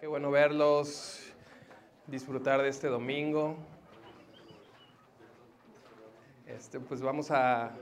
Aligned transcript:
Qué 0.00 0.06
bueno 0.06 0.30
verlos, 0.30 1.30
disfrutar 2.06 2.62
de 2.62 2.70
este 2.70 2.88
domingo. 2.88 3.58
Este, 6.46 6.80
pues 6.80 7.02
vamos 7.02 7.30
a, 7.30 7.72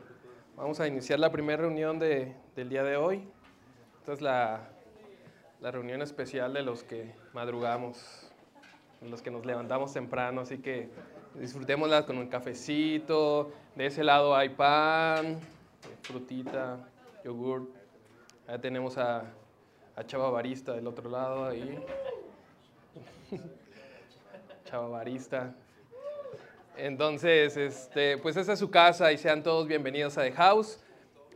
vamos 0.57 0.81
a 0.81 0.89
iniciar 0.89 1.21
la 1.21 1.31
primera 1.31 1.63
reunión 1.63 2.01
de, 2.01 2.35
del 2.57 2.71
día 2.71 2.83
de 2.83 2.97
hoy. 2.97 3.29
Esta 4.01 4.15
es 4.15 4.21
la, 4.21 4.69
la 5.61 5.71
reunión 5.71 6.03
especial 6.03 6.53
de 6.55 6.63
los 6.63 6.83
que 6.83 7.15
madrugamos, 7.35 8.29
de 9.01 9.09
los 9.09 9.23
que 9.23 9.31
nos 9.31 9.47
levantamos 9.47 9.93
temprano, 9.93 10.41
así 10.41 10.59
que 10.59 10.91
disfrutémosla 11.37 12.05
con 12.05 12.19
un 12.19 12.27
cafecito. 12.27 13.53
De 13.77 13.87
ese 13.87 14.03
lado 14.03 14.35
hay 14.35 14.49
pan, 14.49 15.39
frutita, 16.03 16.81
yogur. 17.25 17.71
Allá 18.49 18.61
tenemos 18.61 18.99
a, 18.99 19.23
a 19.99 20.07
Chava 20.07 20.31
Barista 20.31 20.75
del 20.75 20.87
otro 20.87 21.11
lado 21.11 21.47
ahí. 21.47 21.77
Chava 24.65 24.87
Barista. 24.87 25.53
Entonces, 26.77 27.57
este, 27.57 28.17
pues 28.19 28.37
esa 28.37 28.53
es 28.53 28.61
su 28.61 28.71
casa 28.71 29.11
y 29.11 29.19
sean 29.19 29.43
todos 29.43 29.67
bienvenidos 29.67 30.17
a 30.17 30.23
The 30.23 30.31
House. 30.31 30.79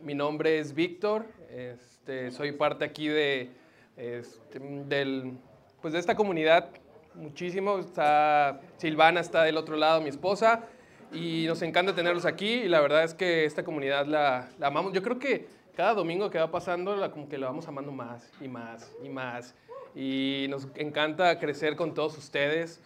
Mi 0.00 0.14
nombre 0.14 0.60
es 0.60 0.74
Víctor, 0.74 1.26
este, 1.50 2.30
soy 2.30 2.52
parte 2.52 2.84
aquí 2.84 3.08
de, 3.08 3.50
este, 3.96 4.60
del, 4.60 5.32
pues 5.80 5.92
de 5.92 5.98
esta 5.98 6.14
comunidad 6.14 6.68
muchísimo. 7.14 7.80
Está, 7.80 8.60
Silvana 8.76 9.18
está 9.18 9.42
del 9.42 9.56
otro 9.56 9.74
lado, 9.74 10.00
mi 10.00 10.08
esposa, 10.08 10.68
y 11.12 11.46
nos 11.48 11.62
encanta 11.62 11.96
tenerlos 11.96 12.26
aquí 12.26 12.52
y 12.52 12.68
la 12.68 12.80
verdad 12.80 13.02
es 13.02 13.12
que 13.12 13.44
esta 13.44 13.64
comunidad 13.64 14.06
la 14.06 14.50
amamos. 14.60 14.92
Yo 14.92 15.02
creo 15.02 15.18
que 15.18 15.61
cada 15.74 15.94
domingo 15.94 16.30
que 16.30 16.38
va 16.38 16.50
pasando, 16.50 16.96
la, 16.96 17.10
como 17.10 17.28
que 17.28 17.38
lo 17.38 17.46
vamos 17.46 17.66
amando 17.66 17.92
más 17.92 18.30
y 18.40 18.48
más 18.48 18.92
y 19.02 19.08
más. 19.08 19.54
Y 19.94 20.46
nos 20.48 20.68
encanta 20.74 21.38
crecer 21.38 21.76
con 21.76 21.94
todos 21.94 22.16
ustedes. 22.18 22.80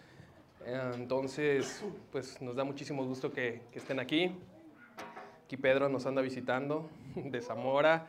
Entonces, 0.95 1.83
pues 2.11 2.41
nos 2.41 2.55
da 2.55 2.63
muchísimo 2.63 3.05
gusto 3.05 3.31
que, 3.31 3.61
que 3.71 3.79
estén 3.79 3.99
aquí. 3.99 4.35
Aquí 5.45 5.55
Pedro 5.55 5.87
nos 5.87 6.05
anda 6.05 6.21
visitando 6.21 6.89
de 7.15 7.41
Zamora. 7.41 8.07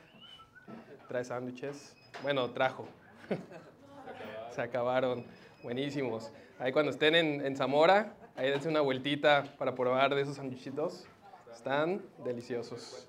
Trae 1.07 1.25
sándwiches. 1.25 1.95
Bueno, 2.23 2.51
trajo. 2.51 2.89
Se 4.51 4.61
acabaron. 4.61 5.25
Buenísimos. 5.63 6.33
Ahí 6.59 6.73
cuando 6.73 6.91
estén 6.91 7.15
en, 7.15 7.47
en, 7.47 7.57
Zamora, 7.57 8.15
ahí 8.35 8.51
dense 8.51 8.69
una 8.69 8.81
vueltita 8.81 9.45
para 9.59 9.75
probar 9.75 10.15
de 10.15 10.23
esos 10.23 10.37
sándwichitos. 10.37 11.07
Están 11.53 12.03
deliciosos. 12.25 13.09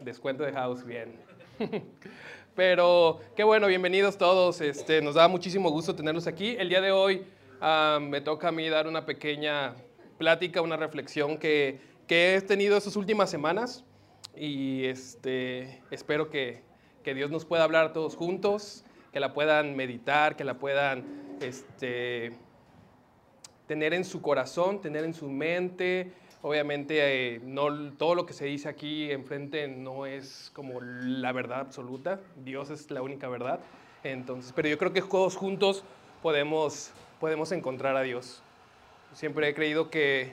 Descuento 0.00 0.44
de 0.44 0.52
house, 0.52 0.84
bien. 0.84 1.16
Pero 2.54 3.20
qué 3.34 3.44
bueno, 3.44 3.66
bienvenidos 3.66 4.16
todos. 4.16 4.60
Este, 4.60 5.02
nos 5.02 5.14
da 5.14 5.28
muchísimo 5.28 5.70
gusto 5.70 5.94
tenerlos 5.94 6.26
aquí. 6.26 6.56
El 6.58 6.68
día 6.68 6.80
de 6.80 6.92
hoy 6.92 7.26
uh, 7.60 8.00
me 8.00 8.20
toca 8.20 8.48
a 8.48 8.52
mí 8.52 8.68
dar 8.68 8.86
una 8.86 9.04
pequeña 9.04 9.74
plática, 10.18 10.60
una 10.60 10.76
reflexión 10.76 11.38
que, 11.38 11.80
que 12.06 12.36
he 12.36 12.40
tenido 12.42 12.76
estas 12.76 12.96
últimas 12.96 13.30
semanas 13.30 13.84
y 14.36 14.84
este, 14.84 15.82
espero 15.90 16.30
que, 16.30 16.62
que, 17.02 17.14
Dios 17.14 17.30
nos 17.30 17.44
pueda 17.44 17.64
hablar 17.64 17.92
todos 17.92 18.16
juntos, 18.16 18.84
que 19.12 19.20
la 19.20 19.32
puedan 19.34 19.74
meditar, 19.74 20.36
que 20.36 20.44
la 20.44 20.58
puedan 20.58 21.04
este, 21.40 22.32
tener 23.66 23.94
en 23.94 24.04
su 24.04 24.22
corazón, 24.22 24.80
tener 24.80 25.04
en 25.04 25.14
su 25.14 25.28
mente. 25.28 26.12
Obviamente, 26.44 27.34
eh, 27.36 27.40
no, 27.44 27.92
todo 27.92 28.16
lo 28.16 28.26
que 28.26 28.32
se 28.32 28.46
dice 28.46 28.68
aquí 28.68 29.12
enfrente 29.12 29.68
no 29.68 30.06
es 30.06 30.50
como 30.54 30.80
la 30.80 31.30
verdad 31.30 31.60
absoluta. 31.60 32.18
Dios 32.44 32.68
es 32.70 32.90
la 32.90 33.00
única 33.00 33.28
verdad. 33.28 33.60
Entonces, 34.02 34.52
pero 34.52 34.68
yo 34.68 34.76
creo 34.76 34.92
que 34.92 35.02
todos 35.02 35.36
juntos 35.36 35.84
podemos, 36.20 36.90
podemos 37.20 37.52
encontrar 37.52 37.96
a 37.96 38.02
Dios. 38.02 38.42
Siempre 39.12 39.48
he 39.48 39.54
creído 39.54 39.88
que 39.88 40.32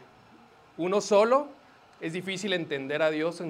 uno 0.77 0.99
solo 0.99 1.47
es 2.01 2.13
difícil 2.13 2.53
entender 2.53 3.03
a 3.03 3.11
Dios, 3.11 3.43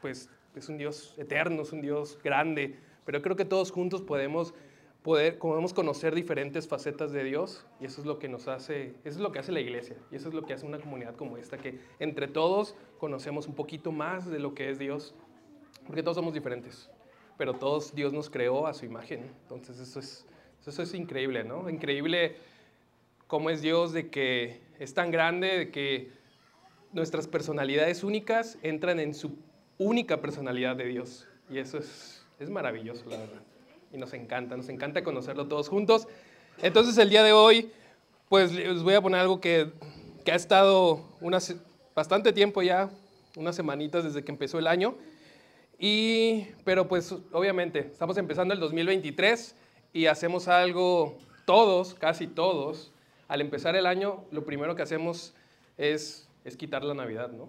pues 0.00 0.28
es 0.56 0.68
un 0.68 0.76
Dios 0.76 1.14
eterno, 1.18 1.62
es 1.62 1.72
un 1.72 1.82
Dios 1.82 2.18
grande, 2.24 2.78
pero 3.04 3.22
creo 3.22 3.36
que 3.36 3.44
todos 3.44 3.70
juntos 3.70 4.02
podemos 4.02 4.54
poder, 5.04 5.38
podemos 5.38 5.74
conocer 5.74 6.14
diferentes 6.14 6.66
facetas 6.66 7.12
de 7.12 7.22
Dios 7.24 7.66
y 7.78 7.84
eso 7.84 8.00
es 8.00 8.06
lo 8.06 8.18
que 8.18 8.26
nos 8.26 8.48
hace, 8.48 8.94
eso 9.04 9.18
es 9.18 9.18
lo 9.18 9.32
que 9.32 9.38
hace 9.38 9.52
la 9.52 9.60
iglesia 9.60 9.96
y 10.10 10.16
eso 10.16 10.28
es 10.28 10.34
lo 10.34 10.46
que 10.46 10.54
hace 10.54 10.64
una 10.64 10.80
comunidad 10.80 11.14
como 11.14 11.36
esta, 11.36 11.58
que 11.58 11.78
entre 11.98 12.26
todos 12.26 12.74
conocemos 12.98 13.46
un 13.46 13.54
poquito 13.54 13.92
más 13.92 14.24
de 14.26 14.38
lo 14.38 14.54
que 14.54 14.70
es 14.70 14.78
Dios, 14.78 15.14
porque 15.86 16.02
todos 16.02 16.16
somos 16.16 16.32
diferentes, 16.32 16.88
pero 17.36 17.52
todos 17.52 17.94
Dios 17.94 18.14
nos 18.14 18.30
creó 18.30 18.66
a 18.66 18.72
su 18.72 18.86
imagen, 18.86 19.30
entonces 19.42 19.78
eso 19.78 20.00
es, 20.00 20.26
eso 20.66 20.82
es 20.82 20.94
increíble, 20.94 21.44
¿no? 21.44 21.68
Increíble 21.68 22.36
cómo 23.26 23.50
es 23.50 23.60
Dios 23.60 23.92
de 23.92 24.08
que 24.08 24.62
es 24.78 24.94
tan 24.94 25.10
grande, 25.10 25.58
de 25.58 25.70
que 25.70 26.12
nuestras 26.94 27.28
personalidades 27.28 28.04
únicas 28.04 28.56
entran 28.62 28.98
en 28.98 29.12
su 29.12 29.36
única 29.76 30.22
personalidad 30.22 30.76
de 30.76 30.86
Dios 30.86 31.28
y 31.50 31.58
eso 31.58 31.76
es, 31.76 32.24
es 32.38 32.48
maravilloso, 32.48 33.04
la 33.10 33.18
verdad 33.18 33.53
y 33.94 33.98
nos 33.98 34.12
encanta, 34.12 34.56
nos 34.56 34.68
encanta 34.68 35.04
conocerlo 35.04 35.46
todos 35.46 35.68
juntos. 35.68 36.08
Entonces 36.60 36.98
el 36.98 37.10
día 37.10 37.22
de 37.22 37.32
hoy, 37.32 37.70
pues 38.28 38.52
les 38.52 38.82
voy 38.82 38.94
a 38.94 39.00
poner 39.00 39.20
algo 39.20 39.40
que, 39.40 39.70
que 40.24 40.32
ha 40.32 40.34
estado 40.34 41.00
unas, 41.20 41.54
bastante 41.94 42.32
tiempo 42.32 42.60
ya, 42.60 42.90
unas 43.36 43.54
semanitas 43.54 44.02
desde 44.02 44.24
que 44.24 44.32
empezó 44.32 44.58
el 44.58 44.66
año. 44.66 44.96
Y, 45.78 46.48
pero 46.64 46.88
pues 46.88 47.14
obviamente 47.32 47.78
estamos 47.80 48.16
empezando 48.18 48.52
el 48.52 48.60
2023 48.60 49.54
y 49.92 50.06
hacemos 50.06 50.48
algo 50.48 51.16
todos, 51.44 51.94
casi 51.94 52.26
todos, 52.26 52.92
al 53.28 53.40
empezar 53.40 53.76
el 53.76 53.86
año, 53.86 54.24
lo 54.32 54.44
primero 54.44 54.74
que 54.74 54.82
hacemos 54.82 55.34
es, 55.78 56.28
es 56.44 56.56
quitar 56.56 56.82
la 56.84 56.94
Navidad, 56.94 57.30
¿no? 57.30 57.48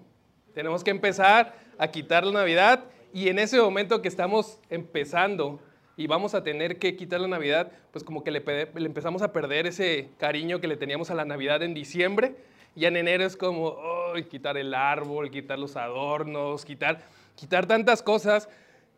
Tenemos 0.54 0.84
que 0.84 0.92
empezar 0.92 1.56
a 1.78 1.88
quitar 1.90 2.26
la 2.26 2.32
Navidad 2.32 2.86
y 3.14 3.30
en 3.30 3.40
ese 3.40 3.60
momento 3.60 4.02
que 4.02 4.08
estamos 4.08 4.60
empezando 4.70 5.60
y 5.98 6.08
vamos 6.08 6.36
a 6.36 6.44
tener 6.44 6.78
que 6.78 6.96
quitar 6.96 7.22
la 7.22 7.28
Navidad, 7.28 7.72
pues 7.92 8.04
como 8.04 8.24
que 8.24 8.32
le, 8.32 8.44
empezamos 8.76 9.22
a 9.22 9.32
perder 9.32 9.66
ese 9.66 10.10
cariño 10.18 10.60
que 10.60 10.68
le 10.68 10.76
teníamos 10.76 11.10
a 11.10 11.16
la 11.16 11.26
Navidad 11.26 11.64
en 11.64 11.74
diciembre. 11.74 12.36
Y 12.76 12.86
en 12.86 12.98
enero 12.98 13.26
es 13.26 13.38
como, 13.38 13.68
oh, 13.68 14.14
quitar 14.30 14.58
el 14.58 14.74
árbol, 14.74 15.32
quitar 15.32 15.58
los 15.58 15.78
adornos, 15.78 16.66
quitar, 16.66 17.04
quitar 17.36 17.66
tantas 17.66 18.04
cosas 18.04 18.50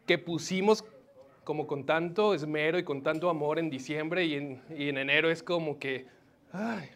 que 0.07 0.17
pusimos 0.17 0.83
como 1.43 1.67
con 1.67 1.85
tanto 1.85 2.33
esmero 2.33 2.79
y 2.79 2.83
con 2.83 3.03
tanto 3.03 3.29
amor 3.29 3.59
en 3.59 3.69
diciembre 3.69 4.25
y 4.25 4.33
en, 4.33 4.61
y 4.75 4.89
en 4.89 4.97
enero 4.97 5.29
es 5.29 5.43
como 5.43 5.77
que, 5.77 6.07
ay, 6.51 6.89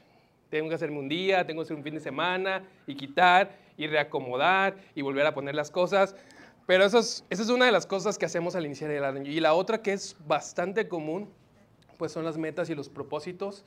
tengo 0.50 0.68
que 0.70 0.76
hacerme 0.76 1.00
un 1.00 1.08
día, 1.08 1.46
tengo 1.46 1.62
que 1.62 1.66
hacer 1.66 1.78
un 1.78 1.84
fin 1.84 1.94
de 1.94 2.02
semana 2.02 2.64
y 2.88 2.96
quitar 2.96 3.56
y 3.78 3.88
reacomodar 3.88 4.76
y 4.94 5.02
volver 5.02 5.26
a 5.26 5.34
poner 5.34 5.56
las 5.56 5.72
cosas. 5.72 6.16
Pero 6.66 6.86
eso 6.86 7.00
es, 7.00 7.26
esa 7.30 7.44
es 7.44 7.50
una 7.50 7.66
de 7.66 7.72
las 7.72 7.86
cosas 7.86 8.18
que 8.18 8.26
hacemos 8.26 8.56
al 8.56 8.66
iniciar 8.66 8.92
el 8.92 9.04
año. 9.04 9.30
Y 9.30 9.40
la 9.40 9.54
otra 9.54 9.82
que 9.82 9.94
es 9.94 10.16
bastante 10.28 10.88
común, 10.88 11.30
pues 11.98 12.12
son 12.12 12.26
las 12.26 12.38
metas 12.38 12.70
y 12.70 12.76
los 12.76 12.90
propósitos, 12.90 13.66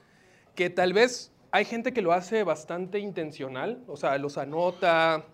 que 0.55 0.71
tal 0.71 0.93
vez 0.93 1.33
hay 1.51 1.65
gente 1.65 1.93
que 1.93 2.03
lo 2.03 2.13
hace 2.13 2.43
bastante 2.43 2.99
intencional, 2.99 3.83
o 3.87 3.97
sea, 3.97 4.19
los 4.19 4.39
anota, 4.39 5.25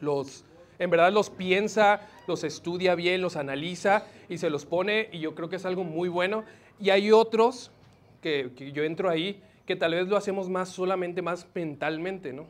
los, 0.00 0.44
en 0.78 0.90
verdad 0.90 1.12
los 1.12 1.30
piensa, 1.30 2.00
los 2.26 2.44
estudia 2.44 2.94
bien, 2.94 3.22
los 3.22 3.36
analiza 3.36 4.04
y 4.28 4.38
se 4.38 4.50
los 4.50 4.66
pone, 4.66 5.08
y 5.12 5.20
yo 5.20 5.34
creo 5.34 5.48
que 5.48 5.56
es 5.56 5.64
algo 5.64 5.84
muy 5.84 6.08
bueno. 6.08 6.44
Y 6.78 6.90
hay 6.90 7.10
otros, 7.12 7.70
que, 8.20 8.52
que 8.54 8.72
yo 8.72 8.82
entro 8.84 9.08
ahí, 9.08 9.42
que 9.64 9.76
tal 9.76 9.92
vez 9.92 10.08
lo 10.08 10.16
hacemos 10.16 10.48
más 10.48 10.68
solamente 10.68 11.22
más 11.22 11.46
mentalmente, 11.54 12.32
¿no? 12.32 12.46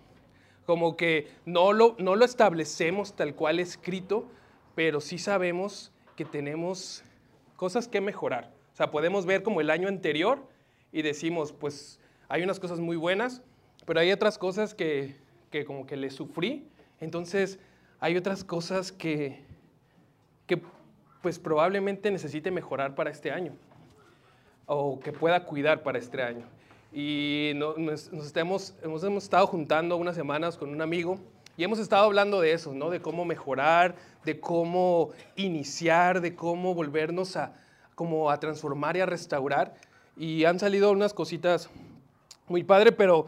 Como 0.67 0.97
que 0.97 1.29
no 1.45 1.73
lo, 1.73 1.97
no 1.99 2.17
lo 2.17 2.25
establecemos 2.25 3.15
tal 3.15 3.35
cual 3.35 3.61
escrito, 3.61 4.27
pero 4.75 5.01
sí 5.01 5.19
sabemos 5.19 5.93
que 6.17 6.25
tenemos 6.25 7.05
cosas 7.57 7.89
que 7.89 8.01
mejorar. 8.01 8.53
O 8.73 8.77
sea, 8.77 8.91
podemos 8.91 9.25
ver 9.25 9.43
como 9.43 9.61
el 9.61 9.71
año 9.71 9.89
anterior 9.89 10.47
y 10.93 11.03
decimos, 11.03 11.53
pues 11.53 12.01
hay 12.29 12.43
unas 12.43 12.61
cosas 12.61 12.81
muy 12.81 12.97
buenas, 12.97 13.43
pero 13.87 14.01
hay 14.01 14.13
otras 14.13 14.39
cosas 14.39 14.75
que, 14.75 15.17
que 15.51 15.65
como 15.65 15.87
que 15.87 15.97
le 15.97 16.11
sufrí. 16.11 16.69
Entonces, 17.01 17.59
hay 18.01 18.17
otras 18.17 18.45
cosas 18.45 18.93
que, 18.93 19.45
que 20.47 20.61
pues 21.23 21.39
probablemente 21.39 22.11
necesite 22.11 22.51
mejorar 22.51 22.95
para 22.95 23.11
este 23.11 23.31
año 23.31 23.53
o 24.67 24.99
que 25.01 25.13
pueda 25.13 25.45
cuidar 25.45 25.83
para 25.83 25.99
este 25.99 26.23
año 26.23 26.47
y 26.97 27.53
nos, 27.57 27.77
nos 28.11 28.25
estemos, 28.25 28.75
hemos, 28.83 29.05
hemos 29.05 29.25
estado 29.25 29.47
juntando 29.47 29.99
unas 29.99 30.17
semanas 30.17 30.57
con 30.57 30.71
un 30.71 30.81
amigo 30.81 31.19
y 31.59 31.63
hemos 31.63 31.79
estado 31.79 32.07
hablando 32.07 32.41
de 32.41 32.53
eso, 32.53 32.73
¿no? 32.73 32.89
De 32.89 33.03
cómo 33.03 33.27
mejorar, 33.27 33.97
de 34.25 34.41
cómo 34.41 35.11
iniciar, 35.37 36.23
de 36.23 36.35
cómo 36.35 36.75
volvernos 36.75 37.37
a, 37.37 37.53
como 37.95 38.31
a 38.31 38.41
transformar 38.41 38.97
y 38.97 39.01
a 39.01 39.07
restaurar. 39.07 39.75
Y 40.17 40.47
han 40.47 40.59
salido 40.59 40.91
unas 40.91 41.13
cositas 41.13 41.69
muy 42.49 42.65
padre, 42.65 42.93
pero 42.93 43.27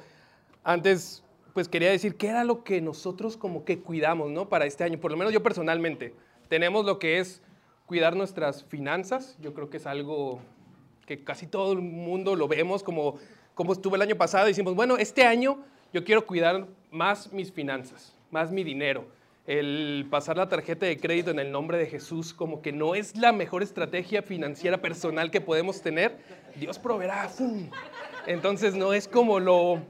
antes 0.65 1.23
pues 1.53 1.69
quería 1.69 1.91
decir 1.91 2.17
qué 2.17 2.29
era 2.29 2.45
lo 2.45 2.65
que 2.65 2.81
nosotros 2.81 3.37
como 3.37 3.67
que 3.67 3.81
cuidamos, 3.81 4.31
¿no? 4.31 4.49
Para 4.49 4.65
este 4.65 4.85
año, 4.85 4.99
por 4.99 5.11
lo 5.11 5.19
menos 5.19 5.35
yo 5.35 5.43
personalmente. 5.43 6.15
Tenemos 6.49 6.87
lo 6.87 6.99
que 6.99 7.19
es 7.19 7.43
cuidar 7.85 8.17
nuestras 8.17 8.65
finanzas, 8.65 9.37
yo 9.43 9.53
creo 9.53 9.69
que 9.69 9.77
es 9.77 9.87
algo 9.87 10.41
que 11.05 11.23
casi 11.23 11.47
todo 11.47 11.73
el 11.73 11.81
mundo 11.81 12.37
lo 12.37 12.49
vemos 12.49 12.83
como, 12.83 13.19
como 13.59 13.73
estuvo 13.73 13.97
el 13.97 14.03
año 14.03 14.15
pasado, 14.15 14.47
decimos, 14.47 14.77
bueno, 14.77 14.97
este 14.99 15.25
año 15.25 15.59
yo 15.93 16.05
quiero 16.05 16.25
cuidar 16.25 16.69
más 16.93 17.33
mis 17.33 17.51
finanzas, 17.51 18.15
más 18.31 18.53
mi 18.53 18.63
dinero. 18.63 19.05
El 19.49 20.07
pasar 20.09 20.37
la 20.37 20.49
tarjeta 20.49 20.87
de 20.87 20.97
crédito 20.97 21.33
en 21.33 21.41
el 21.41 21.51
nombre 21.51 21.77
de 21.77 21.87
Jesús 21.87 22.33
como 22.33 22.63
que 22.63 22.71
no 22.71 22.95
es 22.95 23.17
la 23.17 23.33
mejor 23.33 23.65
estrategia 23.65 24.23
financiera 24.23 24.81
personal 24.81 25.33
que 25.33 25.41
podemos 25.41 25.83
tener. 25.83 26.19
Dios 26.55 26.79
proveerá. 26.79 27.29
Entonces 28.29 28.77
no 28.77 28.93
es 28.93 29.09
como 29.09 29.41
lo 29.41 29.81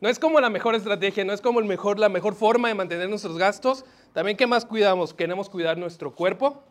no 0.00 0.08
es 0.08 0.20
como 0.20 0.38
la 0.38 0.48
mejor 0.48 0.76
estrategia, 0.76 1.24
no 1.24 1.32
es 1.32 1.40
como 1.40 1.58
el 1.58 1.66
mejor, 1.66 1.98
la 1.98 2.08
mejor 2.08 2.36
forma 2.36 2.68
de 2.68 2.74
mantener 2.74 3.08
nuestros 3.08 3.36
gastos. 3.38 3.84
También, 4.12 4.36
¿qué 4.36 4.46
más 4.46 4.64
cuidamos? 4.64 5.14
Queremos 5.14 5.50
cuidar 5.50 5.78
nuestro 5.78 6.14
cuerpo. 6.14 6.62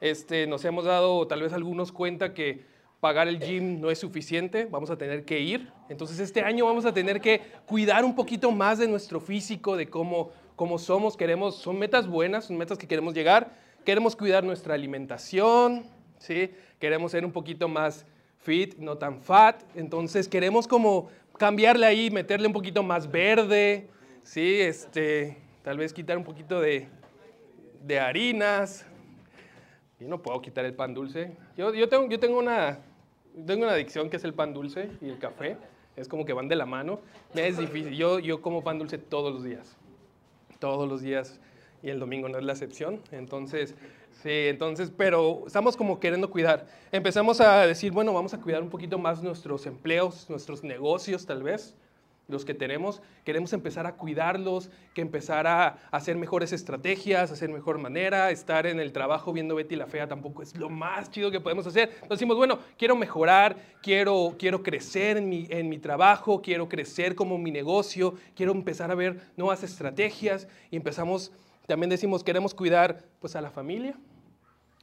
Este, 0.00 0.46
nos 0.46 0.64
hemos 0.64 0.84
dado 0.84 1.26
tal 1.26 1.42
vez 1.42 1.52
algunos 1.52 1.90
cuenta 1.90 2.32
que 2.32 2.77
pagar 3.00 3.28
el 3.28 3.38
gym 3.38 3.80
no 3.80 3.90
es 3.90 3.98
suficiente, 3.98 4.66
vamos 4.66 4.90
a 4.90 4.98
tener 4.98 5.24
que 5.24 5.40
ir. 5.40 5.70
Entonces 5.88 6.18
este 6.18 6.42
año 6.42 6.64
vamos 6.66 6.84
a 6.84 6.92
tener 6.92 7.20
que 7.20 7.40
cuidar 7.66 8.04
un 8.04 8.14
poquito 8.14 8.50
más 8.50 8.78
de 8.78 8.88
nuestro 8.88 9.20
físico, 9.20 9.76
de 9.76 9.88
cómo, 9.88 10.30
cómo 10.56 10.78
somos. 10.78 11.16
Queremos, 11.16 11.56
son 11.56 11.78
metas 11.78 12.06
buenas, 12.06 12.46
son 12.46 12.56
metas 12.56 12.78
que 12.78 12.88
queremos 12.88 13.14
llegar. 13.14 13.52
Queremos 13.84 14.16
cuidar 14.16 14.44
nuestra 14.44 14.74
alimentación, 14.74 15.86
¿sí? 16.18 16.50
Queremos 16.78 17.12
ser 17.12 17.24
un 17.24 17.32
poquito 17.32 17.68
más 17.68 18.04
fit, 18.38 18.76
no 18.78 18.98
tan 18.98 19.22
fat. 19.22 19.62
Entonces 19.74 20.28
queremos 20.28 20.66
como 20.66 21.08
cambiarle 21.38 21.86
ahí, 21.86 22.10
meterle 22.10 22.48
un 22.48 22.52
poquito 22.52 22.82
más 22.82 23.10
verde, 23.10 23.88
¿sí? 24.24 24.60
Este, 24.60 25.38
tal 25.62 25.78
vez 25.78 25.92
quitar 25.92 26.18
un 26.18 26.24
poquito 26.24 26.60
de, 26.60 26.88
de 27.82 28.00
harinas. 28.00 28.84
Yo 30.00 30.06
no 30.06 30.22
puedo 30.22 30.40
quitar 30.40 30.64
el 30.64 30.74
pan 30.74 30.94
dulce. 30.94 31.36
Yo, 31.56 31.74
yo, 31.74 31.88
tengo, 31.88 32.08
yo 32.08 32.20
tengo, 32.20 32.38
una, 32.38 32.78
tengo 33.46 33.64
una 33.64 33.72
adicción 33.72 34.10
que 34.10 34.16
es 34.16 34.24
el 34.24 34.34
pan 34.34 34.54
dulce 34.54 34.90
y 35.00 35.08
el 35.08 35.18
café. 35.18 35.56
Es 35.96 36.08
como 36.08 36.24
que 36.24 36.32
van 36.32 36.48
de 36.48 36.56
la 36.56 36.66
mano. 36.66 37.00
Es 37.34 37.58
difícil. 37.58 37.94
Yo, 37.94 38.18
yo 38.18 38.40
como 38.40 38.62
pan 38.62 38.78
dulce 38.78 38.98
todos 38.98 39.32
los 39.32 39.44
días. 39.44 39.76
Todos 40.58 40.88
los 40.88 41.02
días. 41.02 41.40
Y 41.82 41.90
el 41.90 41.98
domingo 41.98 42.28
no 42.28 42.38
es 42.38 42.44
la 42.44 42.52
excepción. 42.52 43.00
Entonces, 43.12 43.74
Sí, 44.22 44.48
entonces, 44.48 44.90
pero 44.96 45.44
estamos 45.46 45.76
como 45.76 46.00
queriendo 46.00 46.28
cuidar. 46.28 46.66
Empezamos 46.90 47.40
a 47.40 47.64
decir, 47.66 47.92
bueno, 47.92 48.12
vamos 48.12 48.34
a 48.34 48.40
cuidar 48.40 48.62
un 48.62 48.68
poquito 48.68 48.98
más 48.98 49.22
nuestros 49.22 49.64
empleos, 49.66 50.28
nuestros 50.28 50.64
negocios 50.64 51.24
tal 51.24 51.44
vez, 51.44 51.76
los 52.28 52.44
que 52.44 52.54
tenemos. 52.54 53.02
Queremos 53.24 53.52
empezar 53.52 53.86
a 53.86 53.96
cuidarlos, 53.96 54.70
que 54.94 55.00
empezar 55.00 55.46
a 55.46 55.78
hacer 55.90 56.16
mejores 56.16 56.52
estrategias, 56.52 57.32
hacer 57.32 57.48
mejor 57.50 57.78
manera, 57.78 58.30
estar 58.30 58.66
en 58.66 58.78
el 58.78 58.92
trabajo 58.92 59.32
viendo 59.32 59.54
Betty 59.54 59.76
la 59.76 59.86
Fea 59.86 60.06
tampoco 60.06 60.42
es 60.42 60.56
lo 60.56 60.70
más 60.70 61.10
chido 61.10 61.30
que 61.30 61.40
podemos 61.40 61.66
hacer. 61.66 61.88
Entonces 61.88 62.10
decimos, 62.10 62.36
bueno, 62.36 62.58
quiero 62.76 62.94
mejorar, 62.94 63.56
quiero, 63.82 64.36
quiero 64.38 64.62
crecer 64.62 65.16
en 65.16 65.28
mi, 65.28 65.46
en 65.50 65.68
mi 65.68 65.78
trabajo, 65.78 66.40
quiero 66.40 66.68
crecer 66.68 67.14
como 67.14 67.38
mi 67.38 67.50
negocio, 67.50 68.14
quiero 68.36 68.52
empezar 68.52 68.90
a 68.90 68.94
ver 68.94 69.20
nuevas 69.36 69.62
estrategias 69.62 70.46
y 70.70 70.76
empezamos 70.76 71.32
también 71.68 71.90
decimos, 71.90 72.24
queremos 72.24 72.54
cuidar 72.54 73.04
pues 73.20 73.36
a 73.36 73.42
la 73.42 73.50
familia, 73.50 73.94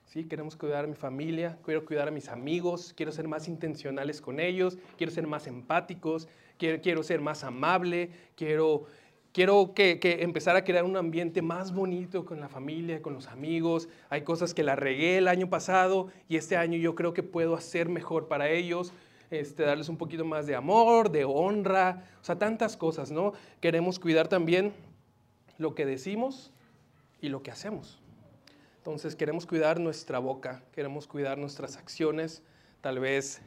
¿sí? 0.06 0.26
Queremos 0.26 0.56
cuidar 0.56 0.84
a 0.86 0.88
mi 0.88 0.94
familia, 0.94 1.58
quiero 1.66 1.84
cuidar 1.84 2.08
a 2.08 2.12
mis 2.12 2.30
amigos, 2.30 2.94
quiero 2.96 3.12
ser 3.12 3.28
más 3.28 3.48
intencionales 3.48 4.22
con 4.22 4.40
ellos, 4.40 4.78
quiero 4.96 5.12
ser 5.12 5.26
más 5.26 5.48
empáticos, 5.48 6.28
quiero, 6.58 6.82
quiero 6.82 7.04
ser 7.04 7.22
más 7.22 7.44
amable, 7.44 8.10
quiero, 8.36 8.86
quiero 9.32 9.74
que, 9.74 10.00
que, 10.00 10.24
empezar 10.24 10.56
a 10.56 10.64
crear 10.64 10.84
un 10.84 10.98
ambiente 10.98 11.42
más 11.42 11.74
bonito 11.74 12.26
con 12.26 12.40
la 12.40 12.50
familia, 12.50 13.02
con 13.02 13.14
los 13.14 13.28
amigos. 13.28 13.90
Hay 14.10 14.22
cosas 14.22 14.54
que 14.54 14.64
la 14.64 14.76
regué 14.76 15.18
el 15.18 15.28
año 15.28 15.50
pasado 15.50 16.08
y 16.28 16.38
este 16.38 16.58
año 16.58 16.78
yo 16.78 16.96
creo 16.96 17.14
que 17.14 17.24
puedo 17.24 17.56
hacer 17.56 17.90
mejor 17.90 18.28
para 18.28 18.50
ellos. 18.50 18.94
Este, 19.32 19.64
darles 19.64 19.90
un 19.90 19.98
poquito 19.98 20.24
más 20.24 20.46
de 20.46 20.56
amor, 20.56 21.10
de 21.10 21.26
honra, 21.26 22.06
o 22.22 22.24
sea, 22.24 22.38
tantas 22.38 22.78
cosas, 22.78 23.12
¿no? 23.12 23.34
Queremos 23.60 24.00
cuidar 24.00 24.28
también 24.28 24.72
lo 25.58 25.74
que 25.74 25.86
decimos, 25.86 26.54
y 27.26 27.30
lo 27.30 27.42
que 27.42 27.52
hacemos. 27.52 28.00
Entonces 28.78 29.16
queremos 29.16 29.46
cuidar 29.48 29.80
nuestra 29.80 30.20
boca, 30.20 30.64
queremos 30.74 31.08
cuidar 31.08 31.40
nuestras 31.40 31.76
acciones, 31.76 32.44
tal 32.82 33.00
vez 33.00 33.42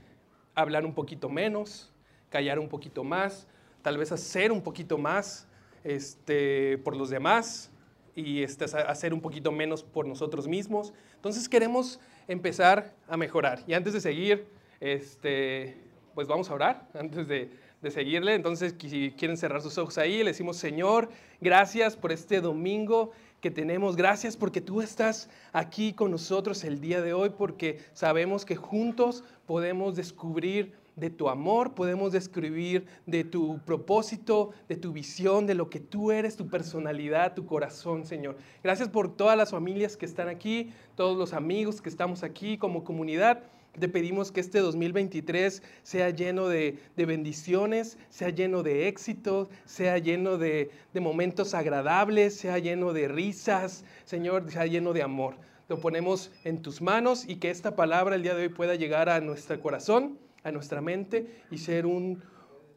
hablar 0.54 0.84
un 0.84 0.94
poquito 0.94 1.28
menos, 1.28 1.92
callar 2.30 2.58
un 2.58 2.68
poquito 2.68 3.04
más, 3.04 3.46
tal 3.82 3.98
vez 3.98 4.12
hacer 4.12 4.52
un 4.52 4.62
poquito 4.62 4.98
más 4.98 5.46
este, 5.84 6.78
por 6.78 6.96
los 6.96 7.10
demás 7.10 7.70
y 8.14 8.42
este, 8.42 8.64
hacer 8.64 9.14
un 9.14 9.20
poquito 9.20 9.52
menos 9.52 9.82
por 9.82 10.06
nosotros 10.06 10.48
mismos. 10.48 10.92
Entonces 11.14 11.48
queremos 11.48 12.00
empezar 12.26 12.94
a 13.08 13.16
mejorar. 13.16 13.62
Y 13.66 13.74
antes 13.74 13.92
de 13.92 14.00
seguir, 14.00 14.46
este, 14.80 15.78
pues 16.14 16.26
vamos 16.26 16.50
a 16.50 16.54
orar, 16.54 16.88
antes 16.94 17.28
de, 17.28 17.50
de 17.80 17.90
seguirle. 17.90 18.34
Entonces, 18.34 18.74
si 18.78 19.12
quieren 19.12 19.36
cerrar 19.36 19.62
sus 19.62 19.78
ojos 19.78 19.98
ahí, 19.98 20.18
le 20.18 20.30
decimos, 20.30 20.56
Señor, 20.56 21.08
gracias 21.40 21.96
por 21.96 22.12
este 22.12 22.40
domingo 22.40 23.12
que 23.40 23.50
tenemos. 23.50 23.96
Gracias 23.96 24.36
porque 24.36 24.60
tú 24.60 24.82
estás 24.82 25.30
aquí 25.52 25.92
con 25.92 26.10
nosotros 26.10 26.64
el 26.64 26.80
día 26.80 27.00
de 27.02 27.12
hoy, 27.12 27.30
porque 27.30 27.78
sabemos 27.92 28.44
que 28.44 28.56
juntos 28.56 29.22
podemos 29.46 29.94
descubrir 29.94 30.74
de 30.98 31.10
tu 31.10 31.28
amor, 31.28 31.74
podemos 31.74 32.12
describir 32.12 32.86
de 33.06 33.24
tu 33.24 33.58
propósito, 33.64 34.50
de 34.68 34.76
tu 34.76 34.92
visión, 34.92 35.46
de 35.46 35.54
lo 35.54 35.70
que 35.70 35.80
tú 35.80 36.10
eres, 36.10 36.36
tu 36.36 36.48
personalidad, 36.48 37.34
tu 37.34 37.46
corazón, 37.46 38.04
Señor. 38.04 38.36
Gracias 38.62 38.88
por 38.88 39.16
todas 39.16 39.36
las 39.36 39.50
familias 39.50 39.96
que 39.96 40.06
están 40.06 40.28
aquí, 40.28 40.72
todos 40.96 41.16
los 41.16 41.32
amigos 41.32 41.80
que 41.80 41.88
estamos 41.88 42.22
aquí 42.22 42.58
como 42.58 42.84
comunidad. 42.84 43.42
Te 43.78 43.88
pedimos 43.88 44.32
que 44.32 44.40
este 44.40 44.58
2023 44.58 45.62
sea 45.82 46.10
lleno 46.10 46.48
de, 46.48 46.78
bendiciones, 46.96 47.96
sea 48.08 48.30
lleno 48.30 48.62
de 48.64 48.88
éxito, 48.88 49.48
sea 49.66 49.98
lleno 49.98 50.36
de, 50.36 50.70
de 50.92 51.00
momentos 51.00 51.54
agradables, 51.54 52.34
sea 52.34 52.58
lleno 52.58 52.92
de 52.92 53.06
risas, 53.06 53.84
Señor, 54.04 54.50
sea 54.50 54.66
lleno 54.66 54.92
de 54.92 55.02
amor. 55.02 55.36
Lo 55.68 55.80
ponemos 55.80 56.32
en 56.44 56.62
tus 56.62 56.80
manos 56.80 57.28
y 57.28 57.36
que 57.36 57.50
esta 57.50 57.76
palabra 57.76 58.16
el 58.16 58.22
día 58.22 58.34
de 58.34 58.44
hoy 58.44 58.48
pueda 58.48 58.74
llegar 58.74 59.08
a 59.10 59.20
nuestro 59.20 59.60
corazón, 59.60 60.18
nuestra 60.52 60.80
mente 60.80 61.42
y 61.50 61.58
ser 61.58 61.86
un, 61.86 62.22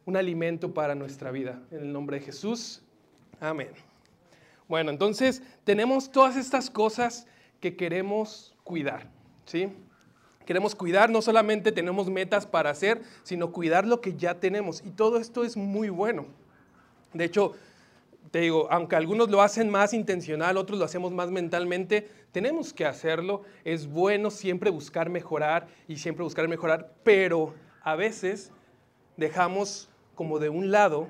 un 0.04 0.16
alimento 0.16 0.74
para 0.74 0.94
nuestra 0.94 1.30
vida. 1.30 1.62
En 1.70 1.80
el 1.80 1.92
nombre 1.92 2.18
de 2.18 2.26
Jesús. 2.26 2.82
Amén. 3.40 3.70
Bueno, 4.68 4.90
entonces 4.90 5.42
tenemos 5.64 6.10
todas 6.10 6.36
estas 6.36 6.70
cosas 6.70 7.26
que 7.60 7.76
queremos 7.76 8.54
cuidar, 8.64 9.08
¿sí? 9.44 9.68
Queremos 10.46 10.74
cuidar, 10.74 11.10
no 11.10 11.22
solamente 11.22 11.70
tenemos 11.70 12.10
metas 12.10 12.46
para 12.46 12.70
hacer, 12.70 13.02
sino 13.22 13.52
cuidar 13.52 13.86
lo 13.86 14.00
que 14.00 14.16
ya 14.16 14.40
tenemos. 14.40 14.82
Y 14.84 14.90
todo 14.90 15.18
esto 15.18 15.44
es 15.44 15.56
muy 15.56 15.88
bueno. 15.88 16.26
De 17.12 17.24
hecho, 17.24 17.52
te 18.32 18.40
digo, 18.40 18.66
aunque 18.70 18.96
algunos 18.96 19.28
lo 19.28 19.42
hacen 19.42 19.68
más 19.68 19.92
intencional, 19.92 20.56
otros 20.56 20.78
lo 20.78 20.86
hacemos 20.86 21.12
más 21.12 21.30
mentalmente, 21.30 22.08
tenemos 22.32 22.72
que 22.72 22.86
hacerlo. 22.86 23.42
Es 23.62 23.86
bueno 23.86 24.30
siempre 24.30 24.70
buscar 24.70 25.10
mejorar 25.10 25.68
y 25.86 25.98
siempre 25.98 26.24
buscar 26.24 26.48
mejorar, 26.48 26.94
pero 27.04 27.52
a 27.82 27.94
veces 27.94 28.50
dejamos 29.18 29.90
como 30.14 30.38
de 30.38 30.48
un 30.48 30.70
lado 30.70 31.08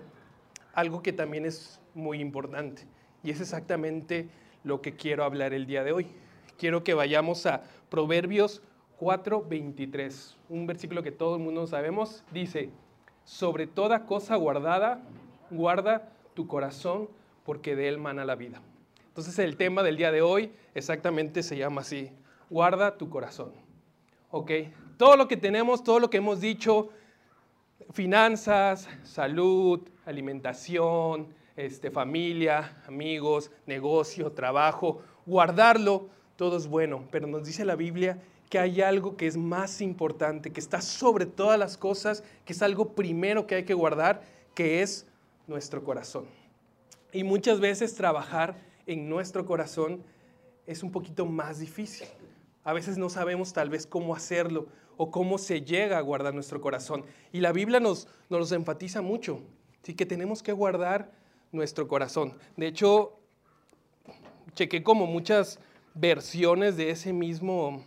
algo 0.75 1.00
que 1.00 1.12
también 1.12 1.47
es 1.47 1.81
muy 1.95 2.19
importante. 2.19 2.88
Y 3.23 3.31
es 3.31 3.41
exactamente 3.41 4.29
lo 4.64 4.83
que 4.83 4.97
quiero 4.97 5.23
hablar 5.23 5.55
el 5.55 5.64
día 5.64 5.85
de 5.85 5.93
hoy. 5.93 6.09
Quiero 6.59 6.83
que 6.83 6.95
vayamos 6.95 7.47
a 7.47 7.62
Proverbios 7.88 8.62
4:23, 8.99 10.37
un 10.49 10.67
versículo 10.67 11.05
que 11.05 11.12
todo 11.12 11.37
el 11.37 11.43
mundo 11.43 11.69
sabemos, 11.69 12.25
dice, 12.33 12.71
sobre 13.23 13.69
toda 13.69 14.07
cosa 14.07 14.35
guardada, 14.35 15.00
guarda 15.50 16.09
tu 16.35 16.47
corazón, 16.47 17.09
porque 17.45 17.77
de 17.77 17.89
él 17.89 17.99
mana 17.99 18.25
la 18.25 18.35
vida. 18.35 18.61
Entonces 19.09 19.39
el 19.39 19.57
tema 19.57 19.83
del 19.83 19.97
día 19.97 20.11
de 20.11 20.23
hoy 20.23 20.53
exactamente 20.75 21.43
se 21.43 21.57
llama 21.57 21.83
así, 21.83 22.11
guarda 22.49 22.97
tu 22.97 23.11
corazón. 23.11 23.53
¿Ok? 24.31 24.51
Todo 24.97 25.17
lo 25.17 25.29
que 25.29 25.37
tenemos, 25.37 25.85
todo 25.85 26.01
lo 26.01 26.09
que 26.09 26.17
hemos 26.19 26.41
dicho, 26.41 26.89
finanzas, 27.93 28.89
salud, 29.03 29.81
alimentación, 30.07 31.35
este, 31.57 31.91
familia, 31.91 32.83
amigos, 32.87 33.51
negocio, 33.67 34.33
trabajo, 34.33 35.03
guardarlo, 35.27 36.09
todo 36.37 36.57
es 36.57 36.67
bueno, 36.67 37.05
pero 37.11 37.27
nos 37.27 37.45
dice 37.45 37.65
la 37.65 37.77
Biblia 37.77 38.19
que 38.49 38.59
hay 38.59 38.83
algo 38.83 39.17
que 39.17 39.27
es 39.27 39.37
más 39.37 39.81
importante, 39.81 40.53
que 40.53 40.61
está 40.61 40.83
sobre 40.83 41.25
todas 41.25 41.59
las 41.59 41.79
cosas, 41.79 42.23
que 42.45 42.53
es 42.53 42.62
algo 42.62 42.95
primero 42.95 43.47
que 43.47 43.55
hay 43.55 43.65
que 43.65 43.73
guardar, 43.73 44.23
que 44.55 44.83
es 44.83 45.07
nuestro 45.47 45.85
corazón. 45.85 46.27
Y 47.13 47.25
muchas 47.25 47.61
veces 47.61 47.95
trabajar 47.95 48.57
en 48.87 49.09
nuestro 49.09 49.45
corazón 49.47 50.03
es 50.67 50.83
un 50.83 50.91
poquito 50.91 51.27
más 51.27 51.59
difícil. 51.59 52.07
A 52.65 52.73
veces 52.73 52.97
no 52.97 53.11
sabemos 53.11 53.53
tal 53.53 53.71
vez 53.71 53.87
cómo 53.87 54.15
hacerlo 54.15 54.67
o 54.97 55.11
cómo 55.11 55.39
se 55.39 55.63
llega 55.63 55.99
a 55.99 56.01
guardar 56.01 56.35
nuestro 56.35 56.61
corazón. 56.61 57.05
Y 57.33 57.41
la 57.41 57.53
Biblia 57.53 57.81
nos, 57.81 58.09
nos 58.29 58.53
enfatiza 58.53 59.03
mucho, 59.03 59.41
¿sí? 59.83 59.95
que 59.95 60.07
tenemos 60.07 60.43
que 60.43 60.53
guardar 60.53 61.11
nuestro 61.51 61.89
corazón. 61.89 62.39
De 62.57 62.69
hecho, 62.69 63.19
chequé 64.55 64.83
como 64.83 65.07
muchas 65.07 65.59
versiones 65.95 66.77
de 66.77 66.91
ese 66.91 67.13
mismo 67.13 67.85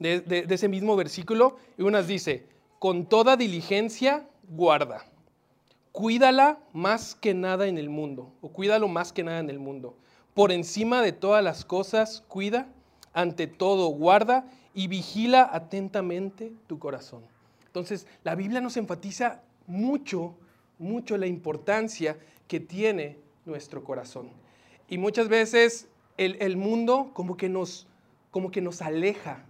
de, 0.00 0.46
ese 0.48 0.68
mismo 0.68 0.96
versículo, 0.96 1.58
y 1.78 1.82
unas 1.82 2.08
dice, 2.08 2.46
con 2.78 3.06
toda 3.06 3.36
diligencia 3.36 4.26
guarda, 4.48 5.04
cuídala 5.92 6.58
más 6.72 7.14
que 7.14 7.34
nada 7.34 7.66
en 7.66 7.78
el 7.78 7.90
mundo, 7.90 8.32
o 8.40 8.48
cuídalo 8.48 8.88
más 8.88 9.12
que 9.12 9.24
nada 9.24 9.38
en 9.38 9.50
el 9.50 9.58
mundo. 9.58 9.96
Por 10.34 10.52
encima 10.52 11.02
de 11.02 11.12
todas 11.12 11.42
las 11.42 11.64
cosas, 11.64 12.22
cuida, 12.28 12.68
ante 13.12 13.46
todo 13.46 13.88
guarda 13.88 14.46
y 14.74 14.86
vigila 14.86 15.48
atentamente 15.52 16.52
tu 16.66 16.78
corazón. 16.78 17.24
Entonces, 17.66 18.06
la 18.24 18.34
Biblia 18.34 18.60
nos 18.60 18.76
enfatiza 18.76 19.42
mucho, 19.66 20.34
mucho 20.78 21.16
la 21.16 21.26
importancia 21.26 22.18
que 22.48 22.60
tiene 22.60 23.18
nuestro 23.44 23.84
corazón. 23.84 24.30
Y 24.88 24.98
muchas 24.98 25.28
veces 25.28 25.88
el, 26.16 26.56
mundo 26.56 27.10
como 27.14 27.36
que, 27.36 27.48
nos, 27.48 27.86
como 28.30 28.50
que 28.50 28.60
nos 28.60 28.82
aleja 28.82 29.44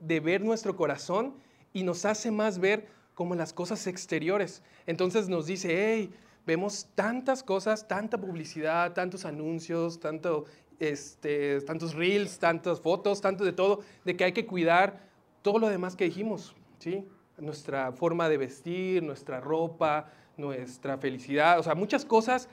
de 0.00 0.20
ver 0.20 0.42
nuestro 0.42 0.76
corazón 0.76 1.34
y 1.72 1.82
nos 1.82 2.04
hace 2.04 2.30
más 2.30 2.58
ver 2.58 2.88
como 3.14 3.34
las 3.34 3.52
cosas 3.52 3.86
exteriores. 3.86 4.62
Entonces 4.86 5.28
nos 5.28 5.46
dice, 5.46 5.68
hey, 5.70 6.12
vemos 6.46 6.88
tantas 6.94 7.42
cosas, 7.42 7.88
tanta 7.88 8.18
publicidad, 8.18 8.92
tantos 8.92 9.24
anuncios, 9.24 10.00
tanto, 10.00 10.44
este, 10.78 11.60
tantos 11.62 11.94
reels, 11.94 12.38
tantas 12.38 12.80
fotos, 12.80 13.20
tanto 13.20 13.44
de 13.44 13.52
todo, 13.52 13.80
de 14.04 14.16
que 14.16 14.24
hay 14.24 14.32
que 14.32 14.46
cuidar 14.46 15.08
todo 15.42 15.58
lo 15.58 15.68
demás 15.68 15.96
que 15.96 16.04
dijimos, 16.04 16.54
¿sí? 16.78 17.06
Nuestra 17.38 17.92
forma 17.92 18.28
de 18.28 18.38
vestir, 18.38 19.02
nuestra 19.02 19.40
ropa, 19.40 20.10
nuestra 20.36 20.98
felicidad, 20.98 21.58
o 21.58 21.62
sea, 21.62 21.74
muchas 21.74 22.04
cosas, 22.04 22.48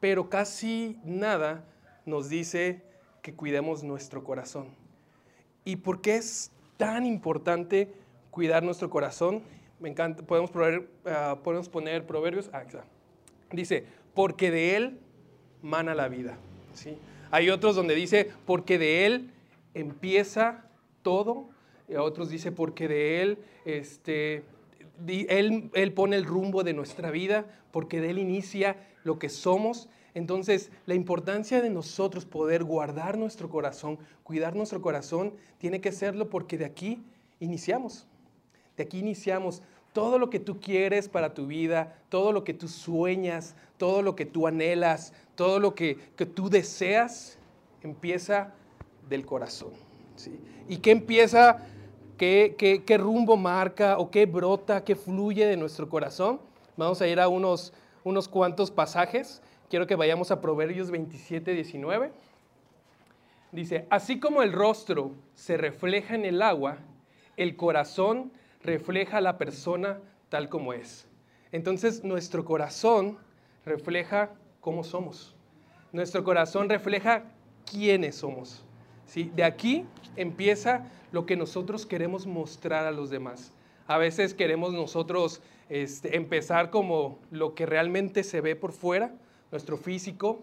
pero 0.00 0.28
casi 0.28 0.98
nada 1.04 1.64
nos 2.06 2.28
dice 2.28 2.82
que 3.22 3.34
cuidemos 3.34 3.82
nuestro 3.82 4.24
corazón. 4.24 4.68
¿Y 5.64 5.76
por 5.76 6.00
qué 6.00 6.16
es 6.16 6.52
tan 6.78 7.04
importante 7.04 7.92
cuidar 8.30 8.62
nuestro 8.62 8.88
corazón. 8.88 9.42
Me 9.80 9.88
encanta, 9.88 10.22
podemos, 10.24 10.50
ah, 11.06 11.38
podemos 11.42 11.68
poner 11.68 12.06
proverbios. 12.06 12.50
Ah, 12.52 12.64
dice, 13.52 13.84
porque 14.14 14.50
de 14.50 14.76
él 14.76 14.98
mana 15.62 15.94
la 15.94 16.08
vida. 16.08 16.36
¿sí? 16.74 16.98
Hay 17.30 17.50
otros 17.50 17.76
donde 17.76 17.94
dice, 17.94 18.30
porque 18.46 18.78
de 18.78 19.06
él 19.06 19.30
empieza 19.74 20.64
todo. 21.02 21.48
Y 21.88 21.94
otros 21.94 22.28
dice, 22.28 22.52
porque 22.52 22.88
de 22.88 23.22
él, 23.22 23.38
este, 23.64 24.44
él, 25.06 25.70
él 25.72 25.92
pone 25.92 26.16
el 26.16 26.24
rumbo 26.24 26.64
de 26.64 26.74
nuestra 26.74 27.10
vida, 27.10 27.46
porque 27.70 28.00
de 28.00 28.10
él 28.10 28.18
inicia 28.18 28.76
lo 29.04 29.18
que 29.18 29.28
somos. 29.28 29.88
Entonces, 30.14 30.72
la 30.86 30.94
importancia 30.94 31.62
de 31.62 31.70
nosotros 31.70 32.26
poder 32.26 32.64
guardar 32.64 33.16
nuestro 33.16 33.48
corazón, 33.48 33.98
cuidar 34.24 34.56
nuestro 34.56 34.82
corazón, 34.82 35.34
tiene 35.58 35.80
que 35.80 35.92
serlo 35.92 36.28
porque 36.28 36.58
de 36.58 36.64
aquí 36.64 37.02
iniciamos. 37.40 38.08
De 38.78 38.84
aquí 38.84 39.00
iniciamos 39.00 39.60
todo 39.92 40.20
lo 40.20 40.30
que 40.30 40.38
tú 40.38 40.60
quieres 40.60 41.08
para 41.08 41.34
tu 41.34 41.48
vida, 41.48 41.98
todo 42.08 42.30
lo 42.30 42.44
que 42.44 42.54
tú 42.54 42.68
sueñas, 42.68 43.56
todo 43.76 44.02
lo 44.02 44.14
que 44.14 44.24
tú 44.24 44.46
anhelas, 44.46 45.12
todo 45.34 45.58
lo 45.58 45.74
que, 45.74 45.96
tú 46.34 46.48
deseas, 46.48 47.36
empieza 47.82 48.54
del 49.08 49.26
corazón. 49.26 49.72
¿Y 50.68 50.76
qué 50.76 50.92
empieza? 50.92 51.66
¿Qué, 52.16 52.54
qué, 52.86 52.98
rumbo 52.98 53.36
marca 53.36 53.98
o 53.98 54.12
qué 54.12 54.26
brota, 54.26 54.84
qué 54.84 54.94
fluye 54.94 55.44
de 55.44 55.56
nuestro 55.56 55.88
corazón? 55.88 56.40
Vamos 56.76 57.02
a 57.02 57.08
ir 57.08 57.18
a 57.18 57.26
unos, 57.26 57.72
unos 58.04 58.28
cuantos 58.28 58.70
pasajes. 58.70 59.42
Quiero 59.68 59.88
que 59.88 59.96
vayamos 59.96 60.30
a 60.30 60.40
Proverbios 60.40 60.92
27, 60.92 61.52
19. 61.52 62.12
Dice, 63.50 63.86
así 63.90 64.20
como 64.20 64.42
el 64.42 64.52
rostro 64.52 65.10
se 65.34 65.56
refleja 65.56 66.14
en 66.14 66.24
el 66.24 66.42
agua, 66.42 66.78
el 67.36 67.56
corazón 67.56 68.30
refleja 68.62 69.18
a 69.18 69.20
la 69.20 69.38
persona 69.38 69.98
tal 70.28 70.48
como 70.48 70.72
es. 70.72 71.06
Entonces 71.52 72.04
nuestro 72.04 72.44
corazón 72.44 73.18
refleja 73.64 74.30
cómo 74.60 74.84
somos. 74.84 75.34
Nuestro 75.92 76.24
corazón 76.24 76.68
refleja 76.68 77.24
quiénes 77.70 78.16
somos. 78.16 78.64
¿sí? 79.06 79.32
De 79.34 79.44
aquí 79.44 79.86
empieza 80.16 80.90
lo 81.12 81.26
que 81.26 81.36
nosotros 81.36 81.86
queremos 81.86 82.26
mostrar 82.26 82.86
a 82.86 82.90
los 82.90 83.10
demás. 83.10 83.52
A 83.86 83.96
veces 83.96 84.34
queremos 84.34 84.74
nosotros 84.74 85.40
este, 85.70 86.16
empezar 86.16 86.70
como 86.70 87.18
lo 87.30 87.54
que 87.54 87.64
realmente 87.64 88.22
se 88.22 88.40
ve 88.40 88.54
por 88.54 88.72
fuera, 88.72 89.14
nuestro 89.50 89.78
físico, 89.78 90.40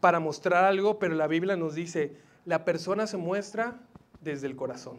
para 0.00 0.20
mostrar 0.20 0.64
algo, 0.64 0.98
pero 0.98 1.14
la 1.14 1.26
Biblia 1.26 1.56
nos 1.56 1.74
dice, 1.74 2.12
la 2.44 2.64
persona 2.64 3.06
se 3.06 3.16
muestra 3.16 3.80
desde 4.20 4.46
el 4.46 4.56
corazón. 4.56 4.98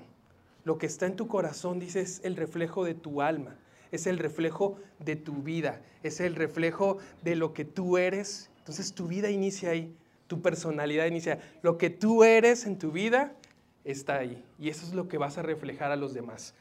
Lo 0.67 0.77
que 0.77 0.85
está 0.85 1.05
en 1.05 1.15
tu 1.15 1.29
corazón, 1.29 1.79
dice, 1.79 2.01
es 2.01 2.19
el 2.25 2.35
reflejo 2.35 2.83
de 2.83 2.93
tu 2.93 3.21
alma, 3.21 3.55
es 3.89 4.05
el 4.05 4.17
reflejo 4.17 4.77
de 4.99 5.15
tu 5.15 5.35
vida, 5.35 5.81
es 6.03 6.19
el 6.19 6.35
reflejo 6.35 6.97
de 7.23 7.37
lo 7.37 7.53
que 7.53 7.63
tú 7.63 7.97
eres. 7.97 8.49
Entonces 8.57 8.93
tu 8.93 9.07
vida 9.07 9.29
inicia 9.29 9.69
ahí, 9.69 9.95
tu 10.27 10.41
personalidad 10.41 11.05
inicia. 11.05 11.39
Lo 11.61 11.77
que 11.77 11.89
tú 11.89 12.25
eres 12.25 12.65
en 12.65 12.77
tu 12.77 12.91
vida 12.91 13.31
está 13.85 14.17
ahí. 14.17 14.43
Y 14.59 14.67
eso 14.67 14.85
es 14.85 14.93
lo 14.93 15.07
que 15.07 15.17
vas 15.17 15.37
a 15.37 15.41
reflejar 15.41 15.93
a 15.93 15.95
los 15.95 16.13
demás. 16.13 16.53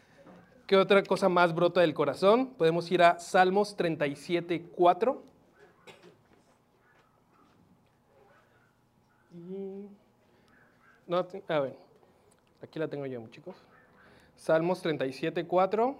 ¿Qué 0.69 0.77
otra 0.77 1.03
cosa 1.03 1.29
más 1.29 1.53
brota 1.53 1.81
del 1.81 1.93
corazón? 1.93 2.47
Podemos 2.51 2.89
ir 2.93 3.03
a 3.03 3.19
Salmos 3.19 3.77
37, 3.77 4.67
4. 4.77 5.21
No, 11.09 11.27
a 11.49 11.59
ver, 11.59 11.77
aquí 12.63 12.79
la 12.79 12.87
tengo 12.87 13.05
yo, 13.07 13.27
chicos. 13.31 13.57
Salmos 14.37 14.83
37, 14.83 15.47
4. 15.47 15.97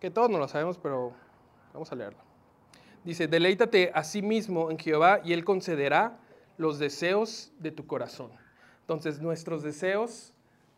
Que 0.00 0.10
todos 0.10 0.30
no 0.30 0.38
lo 0.38 0.46
sabemos, 0.46 0.78
pero 0.78 1.12
vamos 1.72 1.90
a 1.90 1.96
leerlo. 1.96 2.18
Dice, 3.04 3.26
deleítate 3.26 3.90
a 3.94 4.04
sí 4.04 4.20
mismo 4.20 4.70
en 4.70 4.78
Jehová 4.78 5.20
y 5.24 5.32
Él 5.32 5.44
concederá 5.44 6.18
los 6.58 6.78
deseos 6.78 7.52
de 7.58 7.70
tu 7.70 7.86
corazón. 7.86 8.30
Entonces 8.80 9.20
nuestros 9.20 9.62
deseos 9.62 10.32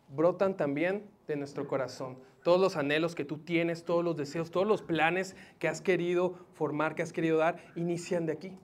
brotan 0.09 0.55
también 0.55 1.09
de 1.27 1.35
nuestro 1.35 1.67
corazón 1.67 2.17
todos 2.43 2.59
los 2.59 2.75
anhelos 2.77 3.15
que 3.15 3.25
tú 3.25 3.37
tienes, 3.37 3.83
todos 3.83 4.03
los 4.03 4.15
deseos, 4.15 4.51
todos 4.51 4.67
los 4.67 4.81
planes 4.81 5.35
que 5.59 5.67
has 5.67 5.81
querido 5.81 6.35
formar, 6.53 6.95
que 6.95 7.01
has 7.01 7.13
querido 7.13 7.37
dar, 7.37 7.63
inician 7.75 8.25
de 8.25 8.33
aquí. 8.33 8.57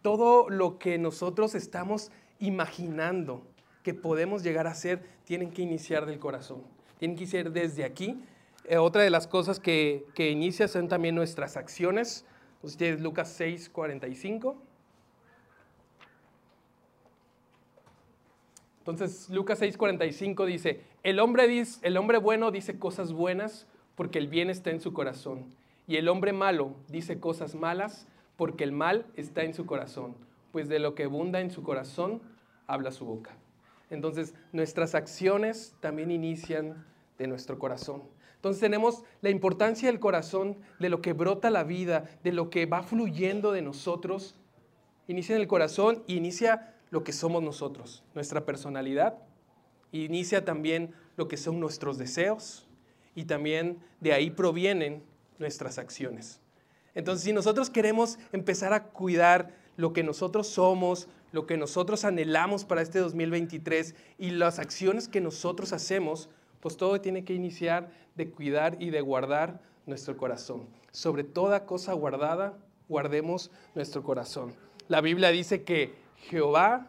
Todo 0.00 0.48
lo 0.48 0.78
que 0.78 0.98
nosotros 0.98 1.54
estamos 1.54 2.10
imaginando 2.38 3.46
que 3.82 3.94
podemos 3.94 4.42
llegar 4.42 4.66
a 4.66 4.74
ser, 4.74 5.02
tienen 5.24 5.50
que 5.50 5.62
iniciar 5.62 6.06
del 6.06 6.18
corazón, 6.18 6.62
tienen 6.98 7.16
que 7.16 7.24
iniciar 7.24 7.52
desde 7.52 7.84
aquí. 7.84 8.22
Eh, 8.64 8.78
otra 8.78 9.02
de 9.02 9.10
las 9.10 9.26
cosas 9.26 9.60
que, 9.60 10.06
que 10.14 10.30
inicia 10.30 10.68
son 10.68 10.88
también 10.88 11.14
nuestras 11.14 11.56
acciones. 11.56 12.24
Ustedes, 12.62 13.00
Lucas 13.00 13.32
6, 13.36 13.70
45. 13.70 14.56
Entonces, 18.82 19.30
Lucas 19.30 19.62
6:45 19.62 20.44
dice, 20.44 20.80
el 21.04 21.20
hombre, 21.20 21.46
dice, 21.46 21.78
el 21.86 21.96
hombre 21.96 22.18
bueno 22.18 22.50
dice 22.50 22.80
cosas 22.80 23.12
buenas 23.12 23.68
porque 23.94 24.18
el 24.18 24.26
bien 24.26 24.50
está 24.50 24.70
en 24.70 24.80
su 24.80 24.92
corazón. 24.92 25.54
Y 25.86 25.96
el 25.96 26.08
hombre 26.08 26.32
malo 26.32 26.74
dice 26.88 27.20
cosas 27.20 27.54
malas 27.54 28.08
porque 28.36 28.64
el 28.64 28.72
mal 28.72 29.06
está 29.14 29.44
en 29.44 29.54
su 29.54 29.66
corazón. 29.66 30.16
Pues 30.50 30.68
de 30.68 30.80
lo 30.80 30.96
que 30.96 31.04
abunda 31.04 31.40
en 31.40 31.52
su 31.52 31.62
corazón, 31.62 32.20
habla 32.66 32.90
su 32.90 33.04
boca. 33.04 33.30
Entonces, 33.88 34.34
nuestras 34.52 34.96
acciones 34.96 35.76
también 35.80 36.10
inician 36.10 36.84
de 37.18 37.28
nuestro 37.28 37.60
corazón. 37.60 38.02
Entonces 38.34 38.60
tenemos 38.60 39.04
la 39.20 39.30
importancia 39.30 39.88
del 39.88 40.00
corazón, 40.00 40.56
de 40.80 40.88
lo 40.88 41.00
que 41.00 41.12
brota 41.12 41.48
la 41.50 41.62
vida, 41.62 42.10
de 42.24 42.32
lo 42.32 42.50
que 42.50 42.66
va 42.66 42.82
fluyendo 42.82 43.52
de 43.52 43.62
nosotros. 43.62 44.34
Inicia 45.06 45.36
en 45.36 45.42
el 45.42 45.46
corazón 45.46 46.02
y 46.08 46.16
inicia 46.16 46.74
lo 46.92 47.02
que 47.04 47.12
somos 47.12 47.42
nosotros, 47.42 48.04
nuestra 48.14 48.44
personalidad, 48.44 49.16
inicia 49.92 50.44
también 50.44 50.94
lo 51.16 51.26
que 51.26 51.38
son 51.38 51.58
nuestros 51.58 51.96
deseos 51.96 52.68
y 53.14 53.24
también 53.24 53.78
de 54.00 54.12
ahí 54.12 54.30
provienen 54.30 55.02
nuestras 55.38 55.78
acciones. 55.78 56.38
Entonces, 56.94 57.24
si 57.24 57.32
nosotros 57.32 57.70
queremos 57.70 58.18
empezar 58.30 58.74
a 58.74 58.84
cuidar 58.84 59.54
lo 59.78 59.94
que 59.94 60.02
nosotros 60.02 60.48
somos, 60.48 61.08
lo 61.32 61.46
que 61.46 61.56
nosotros 61.56 62.04
anhelamos 62.04 62.66
para 62.66 62.82
este 62.82 62.98
2023 62.98 63.94
y 64.18 64.30
las 64.32 64.58
acciones 64.58 65.08
que 65.08 65.22
nosotros 65.22 65.72
hacemos, 65.72 66.28
pues 66.60 66.76
todo 66.76 67.00
tiene 67.00 67.24
que 67.24 67.32
iniciar 67.32 67.90
de 68.16 68.30
cuidar 68.30 68.76
y 68.82 68.90
de 68.90 69.00
guardar 69.00 69.62
nuestro 69.86 70.18
corazón. 70.18 70.68
Sobre 70.90 71.24
toda 71.24 71.64
cosa 71.64 71.94
guardada, 71.94 72.58
guardemos 72.86 73.50
nuestro 73.74 74.02
corazón. 74.02 74.52
La 74.88 75.00
Biblia 75.00 75.30
dice 75.30 75.62
que 75.62 76.01
Jehová 76.22 76.88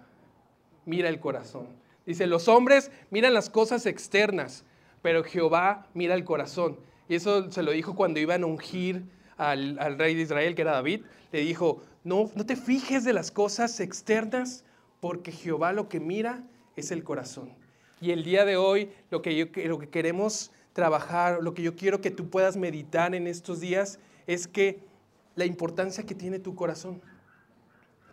mira 0.86 1.10
el 1.10 1.20
corazón. 1.20 1.68
Dice, 2.06 2.28
los 2.28 2.48
hombres 2.48 2.92
miran 3.12 3.34
las 3.34 3.50
cosas 3.50 3.86
externas, 3.86 4.66
pero 5.02 5.24
Jehová 5.24 5.88
mira 5.94 6.16
el 6.16 6.26
corazón. 6.26 6.78
Y 7.08 7.16
eso 7.16 7.52
se 7.52 7.64
lo 7.64 7.72
dijo 7.72 7.96
cuando 7.96 8.20
iban 8.20 8.44
a 8.44 8.48
ungir 8.48 9.06
al, 9.38 9.78
al 9.80 9.98
rey 9.98 10.16
de 10.16 10.22
Israel, 10.22 10.56
que 10.56 10.62
era 10.62 10.74
David. 10.74 11.02
Le 11.32 11.42
dijo, 11.42 11.82
no, 12.04 12.30
no 12.36 12.46
te 12.46 12.56
fijes 12.56 13.04
de 13.04 13.14
las 13.14 13.32
cosas 13.32 13.80
externas, 13.80 14.66
porque 15.00 15.32
Jehová 15.32 15.74
lo 15.74 15.90
que 15.90 16.00
mira 16.00 16.44
es 16.76 16.92
el 16.92 17.04
corazón. 17.04 17.50
Y 18.02 18.12
el 18.12 18.24
día 18.24 18.46
de 18.46 18.58
hoy 18.58 18.90
lo 19.10 19.22
que, 19.22 19.36
yo, 19.36 19.46
lo 19.66 19.80
que 19.80 19.90
queremos 19.90 20.52
trabajar, 20.74 21.42
lo 21.42 21.54
que 21.54 21.62
yo 21.62 21.76
quiero 21.76 22.02
que 22.02 22.12
tú 22.12 22.30
puedas 22.30 22.58
meditar 22.58 23.16
en 23.16 23.28
estos 23.28 23.62
días 23.62 24.00
es 24.28 24.48
que 24.48 24.80
la 25.36 25.46
importancia 25.46 26.06
que 26.06 26.16
tiene 26.16 26.40
tu 26.40 26.56
corazón. 26.56 27.02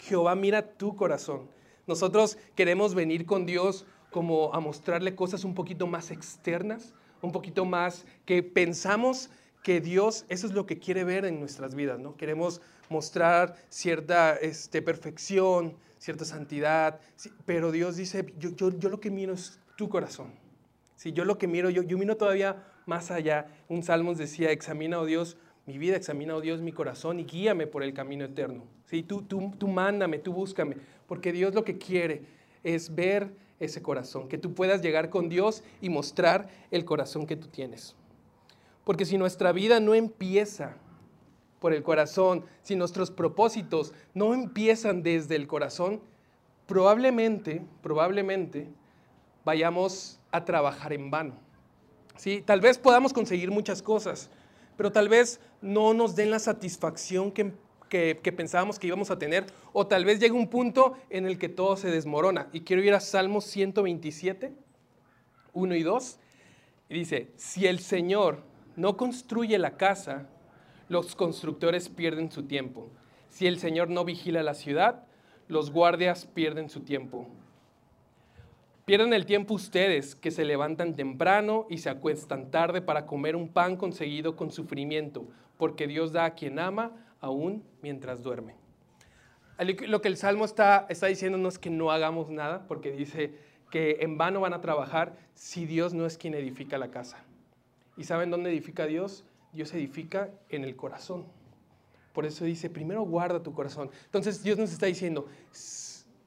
Jehová 0.01 0.35
mira 0.35 0.75
tu 0.77 0.97
corazón. 0.97 1.49
Nosotros 1.87 2.39
queremos 2.55 2.95
venir 2.95 3.27
con 3.27 3.47
Dios 3.47 3.87
como 4.11 4.53
a 4.55 4.61
mostrarle 4.61 5.15
cosas 5.15 5.45
un 5.45 5.55
poquito 5.55 5.87
más 5.87 6.11
externas, 6.11 6.95
un 7.23 7.33
poquito 7.33 7.65
más 7.65 8.07
que 8.25 8.43
pensamos 8.43 9.31
que 9.63 9.81
Dios, 9.81 10.25
eso 10.29 10.47
es 10.47 10.53
lo 10.53 10.67
que 10.67 10.79
quiere 10.79 11.05
ver 11.05 11.25
en 11.25 11.39
nuestras 11.39 11.75
vidas, 11.75 11.99
¿no? 11.99 12.17
Queremos 12.17 12.63
mostrar 12.89 13.57
cierta 13.69 14.35
este, 14.37 14.83
perfección, 14.83 15.77
cierta 15.99 16.25
santidad, 16.25 16.99
pero 17.45 17.71
Dios 17.71 17.97
dice, 17.97 18.33
yo, 18.39 18.51
yo, 18.51 18.71
yo, 18.79 18.89
lo 18.89 19.01
que 19.01 19.11
miro 19.11 19.35
es 19.35 19.61
tu 19.77 19.89
corazón. 19.89 20.33
Si 20.97 21.13
yo 21.13 21.25
lo 21.25 21.39
que 21.39 21.47
miro, 21.47 21.71
yo, 21.71 21.83
yo 21.83 21.99
miro 21.99 22.17
todavía 22.17 22.65
más 22.87 23.11
allá. 23.11 23.49
Un 23.69 23.83
Salmos 23.83 24.17
decía, 24.17 24.51
examina, 24.51 24.99
oh 24.99 25.05
Dios, 25.05 25.37
mi 25.67 25.77
vida, 25.77 25.97
examina, 25.97 26.35
oh 26.35 26.41
Dios, 26.41 26.63
mi 26.63 26.73
corazón 26.73 27.21
y 27.21 27.25
guíame 27.25 27.67
por 27.67 27.83
el 27.83 27.93
camino 27.93 28.25
eterno. 28.25 28.65
¿Sí? 28.91 29.05
Tú, 29.05 29.23
tú, 29.23 29.53
tú 29.57 29.69
mándame, 29.69 30.19
tú 30.19 30.33
búscame, 30.33 30.77
porque 31.07 31.31
Dios 31.31 31.55
lo 31.55 31.63
que 31.65 31.79
quiere 31.79 32.25
es 32.65 32.93
ver 32.93 33.33
ese 33.61 33.81
corazón, 33.83 34.27
que 34.27 34.37
tú 34.37 34.53
puedas 34.53 34.83
llegar 34.83 35.11
con 35.11 35.29
Dios 35.29 35.63
y 35.81 35.91
mostrar 35.91 36.49
el 36.73 36.85
corazón 36.85 37.25
que 37.25 37.37
tú 37.37 37.47
tienes. 37.47 37.95
Porque 38.85 39.05
si 39.05 39.17
nuestra 39.17 39.53
vida 39.53 39.79
no 39.79 39.95
empieza 39.95 40.77
por 41.61 41.73
el 41.73 41.85
corazón, 41.85 42.45
si 42.63 42.75
nuestros 42.75 43.13
propósitos 43.13 43.93
no 44.13 44.35
empiezan 44.35 45.05
desde 45.05 45.37
el 45.37 45.47
corazón, 45.47 46.01
probablemente, 46.67 47.63
probablemente 47.83 48.69
vayamos 49.45 50.19
a 50.33 50.45
trabajar 50.45 50.93
en 50.93 51.13
vano. 51.13 51.35
¿Sí? 52.17 52.43
Tal 52.45 52.61
vez 52.61 52.77
podamos 52.77 53.13
conseguir 53.13 53.53
muchas 53.53 53.83
cosas, 53.83 54.31
pero 54.77 54.91
tal 54.91 55.09
vez 55.09 55.39
no 55.61 55.95
nos 55.95 56.17
den 56.17 56.31
la 56.31 56.41
satisfacción 56.41 57.31
que, 57.31 57.53
que, 57.91 58.15
pensábamos 58.33 58.79
que 58.79 58.87
íbamos 58.87 59.11
a 59.11 59.19
tener, 59.19 59.45
o 59.75 59.87
tal 59.87 60.07
vez 60.07 60.21
llegue 60.21 60.33
un 60.33 60.49
punto 60.49 60.97
en 61.11 61.27
el 61.27 61.39
que 61.39 61.51
todo 61.51 61.77
se 61.77 61.91
desmorona. 61.91 62.49
Y 62.53 62.61
quiero 62.61 62.83
ir 62.83 62.95
a 62.95 63.01
Salmos 63.01 63.45
127, 63.45 64.55
1 65.53 65.75
y 65.75 65.83
2, 65.83 66.19
y 66.89 66.95
dice, 66.95 67.29
si 67.37 67.67
el 67.67 67.81
Señor 67.81 68.43
no 68.77 68.97
construye 68.97 69.59
la 69.59 69.77
casa, 69.77 70.29
los 70.89 71.15
constructores 71.15 71.89
pierden 71.89 72.31
su 72.31 72.45
tiempo. 72.45 72.89
Si 73.29 73.47
el 73.47 73.59
Señor 73.59 73.91
no 73.91 74.05
vigila 74.05 74.43
la 74.43 74.55
ciudad, 74.55 75.05
los 75.49 75.71
guardias 75.71 76.27
pierden 76.27 76.71
su 76.71 76.81
tiempo. 76.81 77.29
Pierden 78.85 79.13
el 79.13 79.27
tiempo 79.27 79.55
ustedes 79.55 80.15
que 80.15 80.31
se 80.31 80.45
levantan 80.45 80.97
temprano 80.97 81.67
y 81.69 81.79
se 81.79 81.91
acuestan 81.91 82.51
tarde 82.51 82.81
para 82.81 83.07
comer 83.07 83.37
un 83.37 83.49
pan 83.49 83.77
conseguido 83.77 84.37
con 84.37 84.51
sufrimiento, 84.51 85.29
porque 85.59 85.87
Dios 85.87 86.13
da 86.13 86.25
a 86.25 86.35
quien 86.35 86.59
ama 86.59 86.93
aún 87.21 87.65
mientras 87.83 88.23
duerme. 88.23 88.55
Lo 89.87 90.01
que 90.01 90.09
el 90.09 90.17
Salmo 90.17 90.45
está, 90.45 90.87
está 90.89 91.07
diciendo 91.07 91.37
no 91.37 91.49
es 91.49 91.59
que 91.59 91.69
no 91.69 91.91
hagamos 91.91 92.31
nada, 92.31 92.67
porque 92.67 92.93
dice 92.93 93.35
que 93.71 93.99
en 94.01 94.17
vano 94.17 94.41
van 94.41 94.55
a 94.55 94.61
trabajar 94.61 95.17
si 95.35 95.67
Dios 95.67 95.93
no 95.93 96.07
es 96.07 96.17
quien 96.17 96.35
edifica 96.35 96.79
la 96.79 96.91
casa. 96.91 97.19
¿Y 97.97 98.05
saben 98.05 98.31
dónde 98.31 98.51
edifica 98.51 98.87
Dios? 98.87 99.25
Dios 99.53 99.73
edifica 99.75 100.31
en 100.49 100.65
el 100.65 100.77
corazón. 100.77 101.27
Por 102.13 102.27
eso 102.27 102.45
dice, 102.45 102.71
primero 102.71 103.03
guarda 103.03 103.43
tu 103.43 103.53
corazón. 103.53 103.91
Entonces 104.07 104.43
Dios 104.43 104.59
nos 104.59 104.73
está 104.73 104.87
diciendo, 104.87 105.29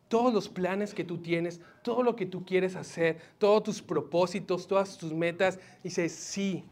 todos 0.07 0.33
los 0.33 0.47
planes 0.47 0.93
que 0.93 1.03
tú 1.03 1.17
tienes, 1.17 1.59
todo 1.81 2.03
lo 2.03 2.15
que 2.15 2.25
tú 2.27 2.45
quieres 2.45 2.75
hacer, 2.75 3.17
todos 3.39 3.63
tus 3.63 3.81
propósitos, 3.81 4.67
todas 4.67 4.97
tus 4.97 5.11
metas, 5.11 5.59
dice 5.83 6.07
sí. 6.07 6.63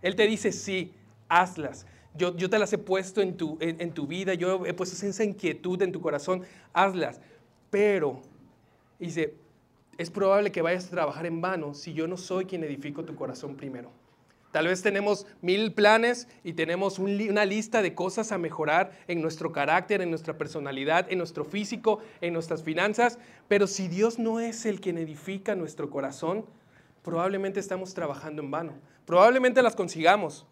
Él 0.00 0.16
te 0.16 0.26
dice 0.26 0.50
sí, 0.50 0.94
hazlas. 1.28 1.86
Yo, 2.16 2.36
yo 2.36 2.50
te 2.50 2.58
las 2.58 2.72
he 2.72 2.78
puesto 2.78 3.20
en 3.20 3.36
tu, 3.36 3.58
en, 3.60 3.80
en 3.80 3.92
tu 3.92 4.06
vida, 4.06 4.34
yo 4.34 4.64
he 4.66 4.74
puesto 4.74 5.06
esa 5.06 5.24
inquietud 5.24 5.80
en 5.82 5.92
tu 5.92 6.00
corazón, 6.00 6.42
hazlas. 6.72 7.20
Pero, 7.70 8.22
dice, 8.98 9.34
es 9.98 10.10
probable 10.10 10.52
que 10.52 10.62
vayas 10.62 10.86
a 10.86 10.90
trabajar 10.90 11.26
en 11.26 11.40
vano 11.40 11.74
si 11.74 11.94
yo 11.94 12.06
no 12.06 12.16
soy 12.16 12.44
quien 12.44 12.64
edifico 12.64 13.04
tu 13.04 13.14
corazón 13.14 13.56
primero. 13.56 13.90
Tal 14.52 14.68
vez 14.68 14.80
tenemos 14.80 15.26
mil 15.42 15.74
planes 15.74 16.28
y 16.42 16.54
tenemos 16.54 16.98
una 16.98 17.44
lista 17.44 17.82
de 17.82 17.94
cosas 17.94 18.32
a 18.32 18.38
mejorar 18.38 18.92
en 19.06 19.20
nuestro 19.20 19.52
carácter, 19.52 20.00
en 20.00 20.08
nuestra 20.08 20.38
personalidad, 20.38 21.12
en 21.12 21.18
nuestro 21.18 21.44
físico, 21.44 21.98
en 22.22 22.32
nuestras 22.32 22.62
finanzas, 22.62 23.18
pero 23.48 23.66
si 23.66 23.88
Dios 23.88 24.18
no 24.18 24.40
es 24.40 24.64
el 24.64 24.80
quien 24.80 24.96
edifica 24.96 25.54
nuestro 25.54 25.90
corazón, 25.90 26.46
probablemente 27.02 27.60
estamos 27.60 27.92
trabajando 27.92 28.40
en 28.40 28.50
vano. 28.50 28.72
Probablemente 29.04 29.62
las 29.62 29.76
consigamos, 29.76 30.46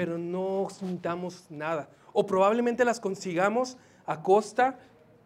pero 0.00 0.16
no 0.16 0.66
sintamos 0.70 1.44
nada. 1.50 1.90
O 2.14 2.24
probablemente 2.24 2.86
las 2.86 3.00
consigamos 3.00 3.76
a 4.06 4.22
costa 4.22 4.78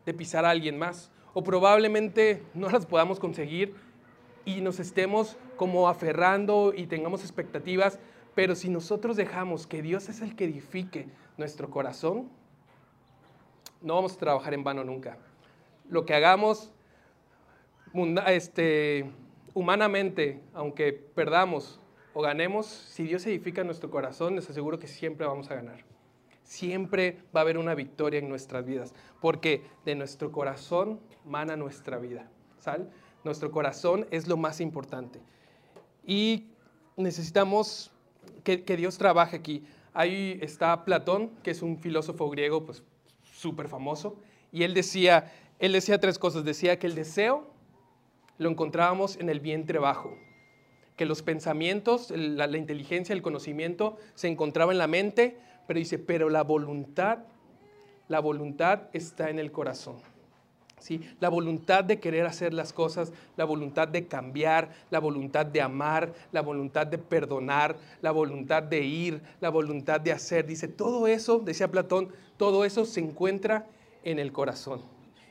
de 0.05 0.13
pisar 0.13 0.45
a 0.45 0.51
alguien 0.51 0.77
más. 0.77 1.13
O 1.33 1.45
probablemente 1.45 2.43
no 2.55 2.69
las 2.69 2.85
podamos 2.85 3.21
conseguir 3.21 3.77
y 4.45 4.63
nos 4.63 4.81
estemos 4.81 5.37
como 5.55 5.89
aferrando 5.89 6.73
y 6.77 6.89
tengamos 6.89 7.23
expectativas 7.23 8.01
pero 8.35 8.57
si 8.57 8.69
nosotros 8.69 9.17
dejamos 9.17 9.69
que 9.69 9.81
Dios 9.81 10.09
es 10.09 10.21
el 10.21 10.35
que 10.35 10.47
edifique 10.47 11.07
nuestro 11.37 11.71
corazón, 11.71 12.29
no 13.81 13.95
vamos 13.95 14.17
a 14.17 14.19
trabajar 14.19 14.55
en 14.55 14.65
vano 14.65 14.83
nunca. 14.83 15.19
Lo 15.89 16.05
que 16.05 16.15
hagamos 16.15 16.73
este, 18.27 19.09
humanamente, 19.55 20.41
aunque 20.53 20.93
perdamos 20.93 21.79
o 22.15 22.23
ganemos, 22.23 22.67
si 22.67 23.05
Dios 23.05 23.27
edifica 23.27 23.65
nuestro 23.65 23.91
corazón, 23.91 24.37
les 24.37 24.49
aseguro 24.49 24.79
que 24.79 24.87
siempre 24.87 25.27
vamos 25.27 25.51
a 25.51 25.57
ganar. 25.57 25.85
Siempre 26.45 27.19
va 27.35 27.41
a 27.41 27.43
haber 27.43 27.59
una 27.59 27.75
victoria 27.75 28.21
en 28.21 28.29
nuestras 28.29 28.65
vidas, 28.65 28.95
porque 29.21 29.65
de 29.85 29.95
nuestro 29.97 30.31
corazón 30.31 31.01
mana 31.25 31.57
nuestra 31.57 31.99
vida. 31.99 32.31
¿sal? 32.61 32.89
Nuestro 33.25 33.51
corazón 33.51 34.07
es 34.11 34.29
lo 34.29 34.37
más 34.37 34.61
importante. 34.61 35.21
Y 36.07 36.47
necesitamos 36.97 37.91
que, 38.43 38.59
Dios 38.77 38.97
trabaje 38.97 39.37
aquí. 39.37 39.65
Ahí 39.93 40.39
está 40.41 40.85
Platón, 40.85 41.31
que 41.43 41.51
es 41.51 41.63
un 41.63 41.79
filósofo 41.79 42.31
griego 42.31 42.65
pues 42.65 42.83
súper 43.23 43.69
famoso, 43.69 44.17
y 44.53 44.63
él 44.63 44.73
decía, 44.73 45.33
él 45.59 45.73
decía 45.73 45.99
tres 45.99 46.19
cosas. 46.19 46.45
Decía 46.45 46.79
que 46.79 46.87
el 46.87 46.95
deseo 46.95 47.51
lo 48.39 48.51
encontrábamos 48.51 49.17
en 49.17 49.29
el 49.29 49.41
vientre 49.41 49.79
bajo, 49.79 50.17
que 50.97 51.07
los 51.07 51.23
pensamientos, 51.23 52.11
la, 52.11 52.47
inteligencia, 52.57 53.13
el 53.13 53.23
conocimiento 53.23 53.97
se 54.15 54.29
encontraba 54.29 54.73
en 54.73 54.79
la 54.79 54.87
mente, 54.87 55.39
pero 55.67 55.79
dice, 55.79 55.99
pero 55.99 56.31
la 56.31 56.43
voluntad, 56.43 57.19
la 58.09 58.21
voluntad 58.21 58.83
está 58.93 59.31
en 59.31 59.39
el 59.39 59.51
corazón. 59.51 59.97
La 61.19 61.31
voluntad 61.31 61.83
de 61.83 61.99
querer 61.99 62.27
hacer 62.27 62.53
las 62.53 62.73
cosas, 62.73 63.13
la 63.37 63.45
voluntad 63.45 63.89
de 63.89 64.07
cambiar, 64.07 64.71
la 64.91 64.99
voluntad 64.99 65.47
de 65.47 65.63
amar, 65.63 66.13
la 66.31 66.43
voluntad 66.43 66.87
de 66.87 66.99
perdonar, 66.99 67.77
la 68.03 68.11
voluntad 68.11 68.63
de 68.63 68.83
ir, 68.83 69.23
la 69.41 69.49
voluntad 69.49 70.01
de 70.01 70.13
hacer. 70.13 70.47
Dice, 70.47 70.69
todo 70.69 71.07
eso, 71.07 71.39
decía 71.39 71.71
Platón, 71.71 72.11
todo 72.37 72.65
eso 72.65 72.85
se 72.85 73.01
encuentra 73.01 73.67
en 74.03 74.19
el 74.19 74.31
corazón. 74.33 74.83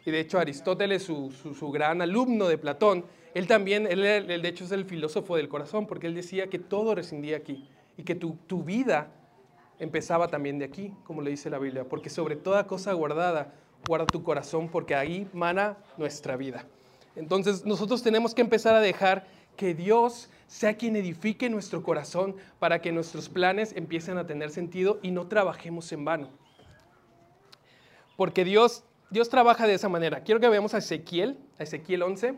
Y 0.05 0.11
de 0.11 0.19
hecho 0.19 0.39
Aristóteles, 0.39 1.03
su, 1.03 1.71
gran 1.71 2.01
alumno 2.01 2.47
de 2.47 2.57
Platón, 2.57 3.05
él 3.33 3.47
también, 3.47 3.87
él, 3.87 4.01
de 4.01 4.47
hecho 4.47 4.63
es 4.63 4.71
el 4.71 4.85
filósofo 4.85 5.35
del 5.35 5.49
corazón, 5.49 5.87
porque 5.87 6.07
él 6.07 6.15
decía 6.15 6.47
que 6.47 6.59
todo 6.59 6.95
rescindía 6.95 7.37
aquí 7.37 7.67
y 7.97 8.03
que 8.03 8.15
tu, 8.15 8.35
tu 8.47 8.63
vida 8.63 9.11
empezaba 9.79 10.27
también 10.27 10.59
de 10.59 10.65
aquí, 10.65 10.93
como 11.03 11.21
le 11.21 11.31
dice 11.31 11.49
la 11.49 11.59
Biblia, 11.59 11.83
porque 11.83 12.09
sobre 12.09 12.35
toda 12.35 12.67
cosa 12.67 12.93
guardada 12.93 13.53
guarda 13.87 14.05
tu 14.05 14.23
corazón 14.23 14.69
porque 14.69 14.95
ahí 14.95 15.27
mana 15.33 15.77
nuestra 15.97 16.37
vida. 16.37 16.65
Entonces 17.15 17.65
nosotros 17.65 18.01
tenemos 18.01 18.33
que 18.33 18.41
empezar 18.41 18.75
a 18.75 18.81
dejar 18.81 19.27
que 19.57 19.73
Dios 19.73 20.29
sea 20.47 20.77
quien 20.77 20.95
edifique 20.95 21.49
nuestro 21.49 21.83
corazón 21.83 22.35
para 22.59 22.81
que 22.81 22.91
nuestros 22.91 23.29
planes 23.29 23.73
empiecen 23.75 24.17
a 24.17 24.25
tener 24.25 24.49
sentido 24.51 24.99
y 25.01 25.11
no 25.11 25.27
trabajemos 25.27 25.91
en 25.91 26.05
vano. 26.05 26.29
Porque 28.15 28.45
Dios, 28.45 28.83
Dios 29.09 29.29
trabaja 29.29 29.67
de 29.67 29.73
esa 29.73 29.89
manera. 29.89 30.23
Quiero 30.23 30.39
que 30.39 30.49
veamos 30.49 30.73
a 30.73 30.77
Ezequiel, 30.79 31.37
a 31.59 31.63
Ezequiel 31.63 32.03
11. 32.03 32.35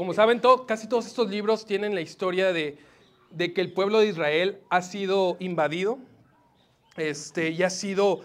Como 0.00 0.14
saben, 0.14 0.40
casi 0.66 0.88
todos 0.88 1.06
estos 1.06 1.28
libros 1.28 1.66
tienen 1.66 1.94
la 1.94 2.00
historia 2.00 2.54
de, 2.54 2.78
de, 3.32 3.52
que 3.52 3.60
el 3.60 3.74
pueblo 3.74 3.98
de 3.98 4.06
Israel 4.06 4.56
ha 4.70 4.80
sido 4.80 5.36
invadido 5.40 5.98
este, 6.96 7.50
y 7.50 7.62
ha 7.62 7.68
sido 7.68 8.22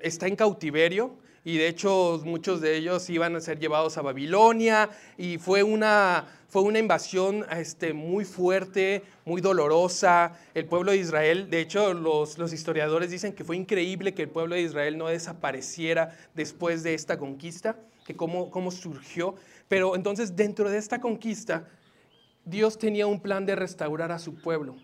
está 0.00 0.26
en 0.26 0.36
cautiverio, 0.36 1.18
y 1.44 1.58
de 1.58 1.68
hecho 1.68 2.22
muchos 2.24 2.62
de 2.62 2.78
ellos 2.78 3.10
iban 3.10 3.36
a 3.36 3.42
ser 3.42 3.58
llevados 3.58 3.98
a 3.98 4.02
Babilonia 4.02 4.88
y 5.18 5.36
fue 5.36 5.62
una, 5.62 6.26
fue 6.48 6.62
una 6.62 6.78
invasión 6.78 7.44
este, 7.52 7.92
muy 7.92 8.24
fuerte, 8.24 9.02
muy 9.26 9.42
dolorosa. 9.42 10.38
El 10.54 10.64
pueblo 10.64 10.92
de 10.92 10.96
Israel, 10.96 11.50
de 11.50 11.60
hecho 11.60 11.92
los, 11.92 12.38
los 12.38 12.54
historiadores 12.54 13.10
dicen 13.10 13.34
que 13.34 13.44
fue 13.44 13.58
increíble 13.58 14.14
que 14.14 14.22
el 14.22 14.30
pueblo 14.30 14.54
de 14.54 14.62
Israel 14.62 14.96
no 14.96 15.08
desapareciera 15.08 16.16
después 16.34 16.82
de 16.82 16.94
esta 16.94 17.18
conquista, 17.18 17.76
que 18.06 18.16
cómo, 18.16 18.50
cómo 18.50 18.70
surgió. 18.70 19.34
Pero 19.70 19.94
entonces 19.94 20.34
dentro 20.34 20.68
de 20.68 20.78
esta 20.78 21.00
conquista, 21.00 21.68
Dios 22.44 22.76
tenía 22.76 23.06
un 23.06 23.20
plan 23.20 23.46
de 23.46 23.54
restaurar 23.54 24.10
a 24.10 24.18
su 24.18 24.34
pueblo. 24.34 24.74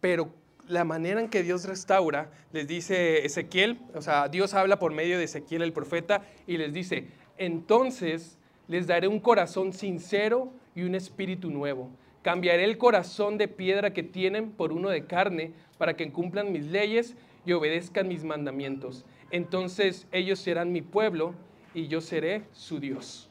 Pero 0.00 0.32
la 0.66 0.82
manera 0.82 1.20
en 1.20 1.28
que 1.28 1.42
Dios 1.42 1.66
restaura, 1.66 2.30
les 2.52 2.66
dice 2.66 3.26
Ezequiel, 3.26 3.78
o 3.94 4.00
sea, 4.00 4.30
Dios 4.30 4.54
habla 4.54 4.78
por 4.78 4.94
medio 4.94 5.18
de 5.18 5.24
Ezequiel 5.24 5.60
el 5.60 5.74
profeta 5.74 6.22
y 6.46 6.56
les 6.56 6.72
dice, 6.72 7.08
entonces 7.36 8.38
les 8.66 8.86
daré 8.86 9.08
un 9.08 9.20
corazón 9.20 9.74
sincero 9.74 10.50
y 10.74 10.84
un 10.84 10.94
espíritu 10.94 11.50
nuevo. 11.50 11.90
Cambiaré 12.22 12.64
el 12.64 12.78
corazón 12.78 13.36
de 13.36 13.46
piedra 13.46 13.92
que 13.92 14.02
tienen 14.02 14.52
por 14.52 14.72
uno 14.72 14.88
de 14.88 15.04
carne 15.04 15.52
para 15.76 15.96
que 15.96 16.10
cumplan 16.10 16.50
mis 16.50 16.64
leyes 16.64 17.14
y 17.44 17.52
obedezcan 17.52 18.08
mis 18.08 18.24
mandamientos. 18.24 19.04
Entonces 19.30 20.06
ellos 20.12 20.38
serán 20.38 20.72
mi 20.72 20.80
pueblo 20.80 21.34
y 21.74 21.88
yo 21.88 22.00
seré 22.00 22.44
su 22.52 22.80
Dios. 22.80 23.28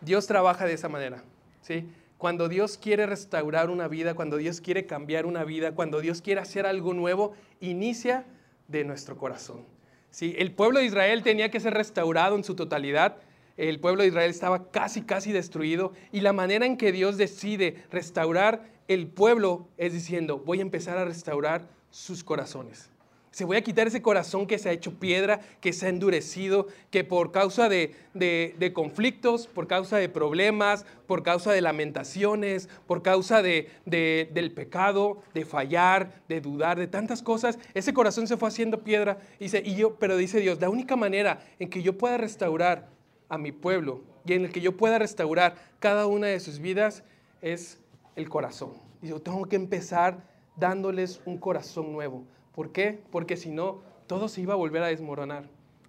Dios 0.00 0.26
trabaja 0.26 0.64
de 0.64 0.74
esa 0.74 0.88
manera, 0.88 1.22
¿sí? 1.62 1.88
Cuando 2.18 2.48
Dios 2.48 2.78
quiere 2.78 3.06
restaurar 3.06 3.68
una 3.68 3.88
vida, 3.88 4.14
cuando 4.14 4.38
Dios 4.38 4.60
quiere 4.60 4.86
cambiar 4.86 5.26
una 5.26 5.44
vida, 5.44 5.72
cuando 5.72 6.00
Dios 6.00 6.22
quiere 6.22 6.40
hacer 6.40 6.66
algo 6.66 6.94
nuevo, 6.94 7.34
inicia 7.60 8.24
de 8.68 8.84
nuestro 8.84 9.18
corazón. 9.18 9.64
¿sí? 10.10 10.34
El 10.38 10.52
pueblo 10.52 10.78
de 10.78 10.86
Israel 10.86 11.22
tenía 11.22 11.50
que 11.50 11.60
ser 11.60 11.74
restaurado 11.74 12.36
en 12.36 12.44
su 12.44 12.54
totalidad. 12.54 13.18
El 13.58 13.80
pueblo 13.80 14.02
de 14.02 14.08
Israel 14.08 14.30
estaba 14.30 14.70
casi, 14.70 15.02
casi 15.02 15.30
destruido. 15.30 15.92
Y 16.10 16.20
la 16.20 16.32
manera 16.32 16.64
en 16.64 16.78
que 16.78 16.90
Dios 16.90 17.18
decide 17.18 17.84
restaurar 17.90 18.64
el 18.88 19.08
pueblo 19.08 19.68
es 19.76 19.92
diciendo, 19.92 20.38
voy 20.38 20.60
a 20.60 20.62
empezar 20.62 20.96
a 20.96 21.04
restaurar 21.04 21.68
sus 21.90 22.24
corazones. 22.24 22.90
Se 23.36 23.44
voy 23.44 23.58
a 23.58 23.62
quitar 23.62 23.86
ese 23.86 24.00
corazón 24.00 24.46
que 24.46 24.58
se 24.58 24.70
ha 24.70 24.72
hecho 24.72 24.98
piedra, 24.98 25.40
que 25.60 25.74
se 25.74 25.84
ha 25.84 25.88
endurecido, 25.90 26.68
que 26.90 27.04
por 27.04 27.32
causa 27.32 27.68
de, 27.68 28.72
conflictos, 28.72 29.46
por 29.46 29.66
causa 29.66 29.98
de 29.98 30.08
problemas, 30.08 30.86
por 31.06 31.22
causa 31.22 31.52
de 31.52 31.60
lamentaciones, 31.60 32.70
por 32.86 33.02
causa 33.02 33.42
de, 33.42 33.68
del 33.84 34.52
pecado, 34.52 35.20
de 35.34 35.44
fallar, 35.44 36.22
de 36.30 36.40
dudar, 36.40 36.78
de 36.78 36.86
tantas 36.86 37.22
cosas, 37.22 37.58
ese 37.74 37.92
corazón 37.92 38.26
se 38.26 38.38
fue 38.38 38.48
haciendo 38.48 38.82
piedra. 38.82 39.18
Dice, 39.38 39.62
y 39.62 39.74
yo, 39.74 39.96
pero 39.96 40.16
dice 40.16 40.40
Dios, 40.40 40.58
la 40.58 40.70
única 40.70 40.96
manera 40.96 41.44
en 41.58 41.68
que 41.68 41.82
yo 41.82 41.98
pueda 41.98 42.16
restaurar 42.16 42.88
a 43.28 43.36
mi 43.36 43.52
pueblo 43.52 44.00
y 44.24 44.32
en 44.32 44.46
el 44.46 44.50
que 44.50 44.62
yo 44.62 44.78
pueda 44.78 44.98
restaurar 44.98 45.56
cada 45.78 46.06
una 46.06 46.28
de 46.28 46.40
sus 46.40 46.58
vidas 46.58 47.04
es 47.42 47.82
el 48.14 48.30
corazón. 48.30 48.72
Y 49.02 49.08
yo 49.08 49.20
tengo 49.20 49.44
que 49.44 49.56
empezar 49.56 50.24
dándoles 50.56 51.20
un 51.26 51.36
corazón 51.36 51.92
nuevo 51.92 52.24
¿Por 52.56 52.72
qué? 52.72 52.98
Porque 53.12 53.36
si 53.36 53.50
no, 53.50 53.82
todo 54.08 54.28
se 54.28 54.40
iba 54.40 54.54
a 54.54 54.56
volver 54.56 54.82
a 54.82 54.86
desmoronar. 54.86 55.44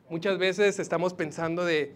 Muchas 0.09 0.37
veces 0.37 0.77
estamos 0.79 1.13
pensando 1.13 1.65
de, 1.65 1.95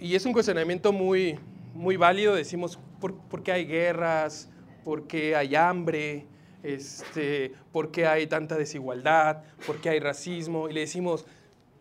y 0.00 0.16
es 0.16 0.26
un 0.26 0.32
cuestionamiento 0.32 0.92
muy, 0.92 1.38
muy 1.72 1.96
válido, 1.96 2.34
decimos, 2.34 2.78
¿por, 3.00 3.42
qué 3.44 3.52
hay 3.52 3.64
guerras? 3.64 4.50
¿Por 4.84 5.06
qué 5.06 5.36
hay 5.36 5.54
hambre? 5.54 6.26
Este, 6.64 7.52
¿Por 7.72 7.92
qué 7.92 8.06
hay 8.06 8.26
tanta 8.26 8.56
desigualdad? 8.56 9.44
¿Por 9.66 9.80
qué 9.80 9.90
hay 9.90 10.00
racismo? 10.00 10.68
Y 10.68 10.72
le 10.72 10.80
decimos, 10.80 11.26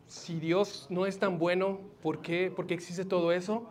si 0.08 0.40
Dios 0.40 0.86
no 0.92 1.08
es 1.08 1.18
tan 1.18 1.40
bueno, 1.40 1.80
¿por 2.04 2.22
qué, 2.22 2.52
¿Por 2.56 2.68
qué 2.68 2.76
existe 2.76 3.04
todo 3.04 3.32
eso? 3.32 3.68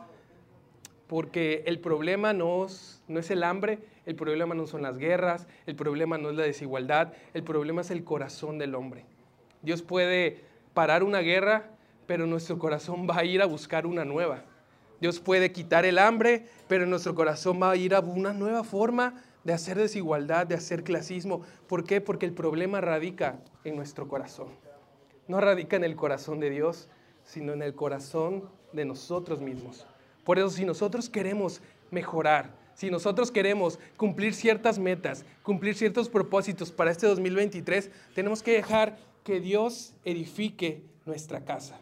Porque 1.12 1.62
el 1.66 1.78
problema 1.78 2.32
no 2.32 2.64
es 2.64 3.30
el 3.30 3.44
hambre, 3.44 3.80
el 4.06 4.14
problema 4.14 4.54
no 4.54 4.66
son 4.66 4.80
las 4.80 4.96
guerras, 4.96 5.46
el 5.66 5.76
problema 5.76 6.16
no 6.16 6.30
es 6.30 6.36
la 6.36 6.44
desigualdad, 6.44 7.12
el 7.34 7.42
problema 7.42 7.82
es 7.82 7.90
el 7.90 8.02
corazón 8.02 8.56
del 8.56 8.74
hombre. 8.74 9.04
Dios 9.60 9.82
puede 9.82 10.40
parar 10.72 11.02
una 11.02 11.18
guerra, 11.18 11.68
pero 12.06 12.26
nuestro 12.26 12.58
corazón 12.58 13.06
va 13.06 13.18
a 13.18 13.24
ir 13.26 13.42
a 13.42 13.44
buscar 13.44 13.86
una 13.86 14.06
nueva. 14.06 14.44
Dios 15.02 15.20
puede 15.20 15.52
quitar 15.52 15.84
el 15.84 15.98
hambre, 15.98 16.46
pero 16.66 16.86
nuestro 16.86 17.14
corazón 17.14 17.60
va 17.62 17.72
a 17.72 17.76
ir 17.76 17.94
a 17.94 18.00
una 18.00 18.32
nueva 18.32 18.64
forma 18.64 19.22
de 19.44 19.52
hacer 19.52 19.76
desigualdad, 19.76 20.46
de 20.46 20.54
hacer 20.54 20.82
clasismo. 20.82 21.42
¿Por 21.68 21.84
qué? 21.84 22.00
Porque 22.00 22.24
el 22.24 22.32
problema 22.32 22.80
radica 22.80 23.38
en 23.64 23.76
nuestro 23.76 24.08
corazón. 24.08 24.48
No 25.28 25.42
radica 25.42 25.76
en 25.76 25.84
el 25.84 25.94
corazón 25.94 26.40
de 26.40 26.48
Dios, 26.48 26.88
sino 27.22 27.52
en 27.52 27.60
el 27.60 27.74
corazón 27.74 28.48
de 28.72 28.86
nosotros 28.86 29.42
mismos. 29.42 29.86
Por 30.24 30.38
eso 30.38 30.50
si 30.50 30.64
nosotros 30.64 31.08
queremos 31.08 31.60
mejorar, 31.90 32.54
si 32.74 32.90
nosotros 32.90 33.30
queremos 33.30 33.78
cumplir 33.96 34.34
ciertas 34.34 34.78
metas, 34.78 35.24
cumplir 35.42 35.74
ciertos 35.74 36.08
propósitos 36.08 36.72
para 36.72 36.90
este 36.90 37.06
2023, 37.06 37.90
tenemos 38.14 38.42
que 38.42 38.52
dejar 38.52 38.96
que 39.24 39.40
Dios 39.40 39.94
edifique 40.04 40.82
nuestra 41.04 41.44
casa, 41.44 41.78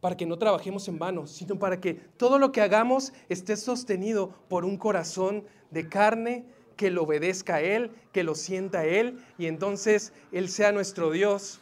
para 0.00 0.16
que 0.16 0.26
no 0.26 0.38
trabajemos 0.38 0.86
en 0.88 0.98
vano, 0.98 1.26
sino 1.26 1.58
para 1.58 1.80
que 1.80 1.94
todo 1.94 2.38
lo 2.38 2.52
que 2.52 2.60
hagamos 2.60 3.12
esté 3.28 3.56
sostenido 3.56 4.30
por 4.48 4.64
un 4.64 4.76
corazón 4.76 5.44
de 5.70 5.88
carne 5.88 6.44
que 6.76 6.90
lo 6.90 7.02
obedezca 7.02 7.56
a 7.56 7.60
Él, 7.60 7.90
que 8.12 8.22
lo 8.22 8.34
sienta 8.34 8.80
a 8.80 8.86
Él, 8.86 9.18
y 9.38 9.46
entonces 9.46 10.12
Él 10.30 10.48
sea 10.48 10.72
nuestro 10.72 11.10
Dios. 11.10 11.60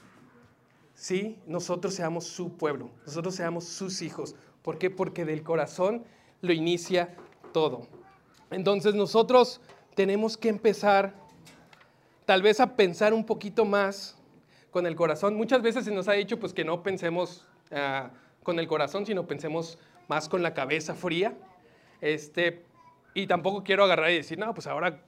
Sí, 0.94 1.38
nosotros 1.46 1.94
seamos 1.94 2.24
su 2.24 2.56
pueblo, 2.56 2.90
nosotros 3.06 3.34
seamos 3.34 3.64
sus 3.64 4.02
hijos. 4.02 4.34
¿Por 4.66 4.78
qué? 4.78 4.90
Porque 4.90 5.24
del 5.24 5.44
corazón 5.44 6.02
lo 6.40 6.52
inicia 6.52 7.14
todo. 7.52 7.86
Entonces 8.50 8.96
nosotros 8.96 9.60
tenemos 9.94 10.36
que 10.36 10.48
empezar 10.48 11.14
tal 12.24 12.42
vez 12.42 12.58
a 12.58 12.74
pensar 12.74 13.14
un 13.14 13.24
poquito 13.24 13.64
más 13.64 14.18
con 14.72 14.84
el 14.84 14.96
corazón. 14.96 15.36
Muchas 15.36 15.62
veces 15.62 15.84
se 15.84 15.92
nos 15.92 16.08
ha 16.08 16.14
dicho 16.14 16.40
pues 16.40 16.52
que 16.52 16.64
no 16.64 16.82
pensemos 16.82 17.46
ah, 17.70 18.10
con 18.42 18.58
el 18.58 18.66
corazón, 18.66 19.06
sino 19.06 19.24
pensemos 19.28 19.78
más 20.08 20.28
con 20.28 20.42
la 20.42 20.52
cabeza 20.52 20.96
fría. 20.96 21.32
Este, 22.00 22.64
y 23.14 23.28
tampoco 23.28 23.62
quiero 23.62 23.84
agarrar 23.84 24.10
y 24.10 24.16
decir, 24.16 24.36
no, 24.36 24.52
pues 24.52 24.66
ahora 24.66 25.00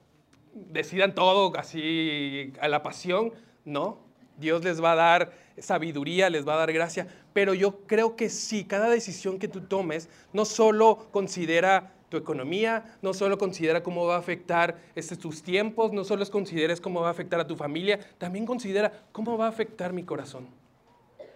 decidan 0.53 1.13
todo 1.13 1.51
así 1.57 2.53
a 2.61 2.69
la 2.69 2.81
pasión. 2.81 3.33
No, 3.65 3.99
Dios 4.39 4.63
les 4.63 4.81
va 4.81 4.93
a 4.93 4.95
dar 4.95 5.33
sabiduría, 5.57 6.29
les 6.29 6.47
va 6.47 6.53
a 6.53 6.57
dar 6.57 6.71
gracia, 6.71 7.07
pero 7.33 7.53
yo 7.53 7.81
creo 7.85 8.15
que 8.15 8.29
sí, 8.29 8.63
cada 8.63 8.89
decisión 8.89 9.39
que 9.39 9.47
tú 9.47 9.61
tomes 9.61 10.09
no 10.33 10.45
solo 10.45 11.07
considera 11.11 11.93
tu 12.09 12.17
economía, 12.17 12.97
no 13.01 13.13
solo 13.13 13.37
considera 13.37 13.83
cómo 13.83 14.05
va 14.05 14.15
a 14.15 14.19
afectar 14.19 14.77
este, 14.95 15.15
tus 15.15 15.43
tiempos, 15.43 15.93
no 15.93 16.03
solo 16.03 16.25
consideres 16.29 16.81
cómo 16.81 17.01
va 17.01 17.09
a 17.09 17.11
afectar 17.11 17.39
a 17.39 17.47
tu 17.47 17.55
familia, 17.55 17.99
también 18.17 18.45
considera 18.45 18.91
cómo 19.11 19.37
va 19.37 19.45
a 19.45 19.49
afectar 19.49 19.93
mi 19.93 20.03
corazón. 20.03 20.47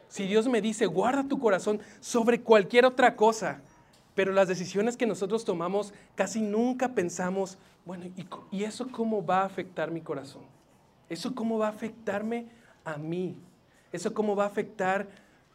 Si 0.07 0.27
Dios 0.27 0.47
me 0.47 0.61
dice, 0.61 0.85
guarda 0.85 1.27
tu 1.27 1.39
corazón 1.39 1.79
sobre 1.99 2.41
cualquier 2.41 2.85
otra 2.85 3.15
cosa, 3.15 3.61
pero 4.15 4.31
las 4.31 4.47
decisiones 4.47 4.97
que 4.97 5.07
nosotros 5.07 5.45
tomamos 5.45 5.93
casi 6.15 6.41
nunca 6.41 6.89
pensamos, 6.89 7.57
bueno, 7.85 8.05
¿y, 8.05 8.25
¿y 8.51 8.63
eso 8.63 8.87
cómo 8.91 9.25
va 9.25 9.41
a 9.41 9.45
afectar 9.45 9.91
mi 9.91 10.01
corazón? 10.01 10.43
¿Eso 11.09 11.35
cómo 11.35 11.57
va 11.57 11.67
a 11.67 11.71
afectarme 11.71 12.47
a 12.83 12.97
mí? 12.97 13.37
¿Eso 13.91 14.13
cómo 14.13 14.35
va 14.35 14.45
a 14.45 14.47
afectar 14.47 15.07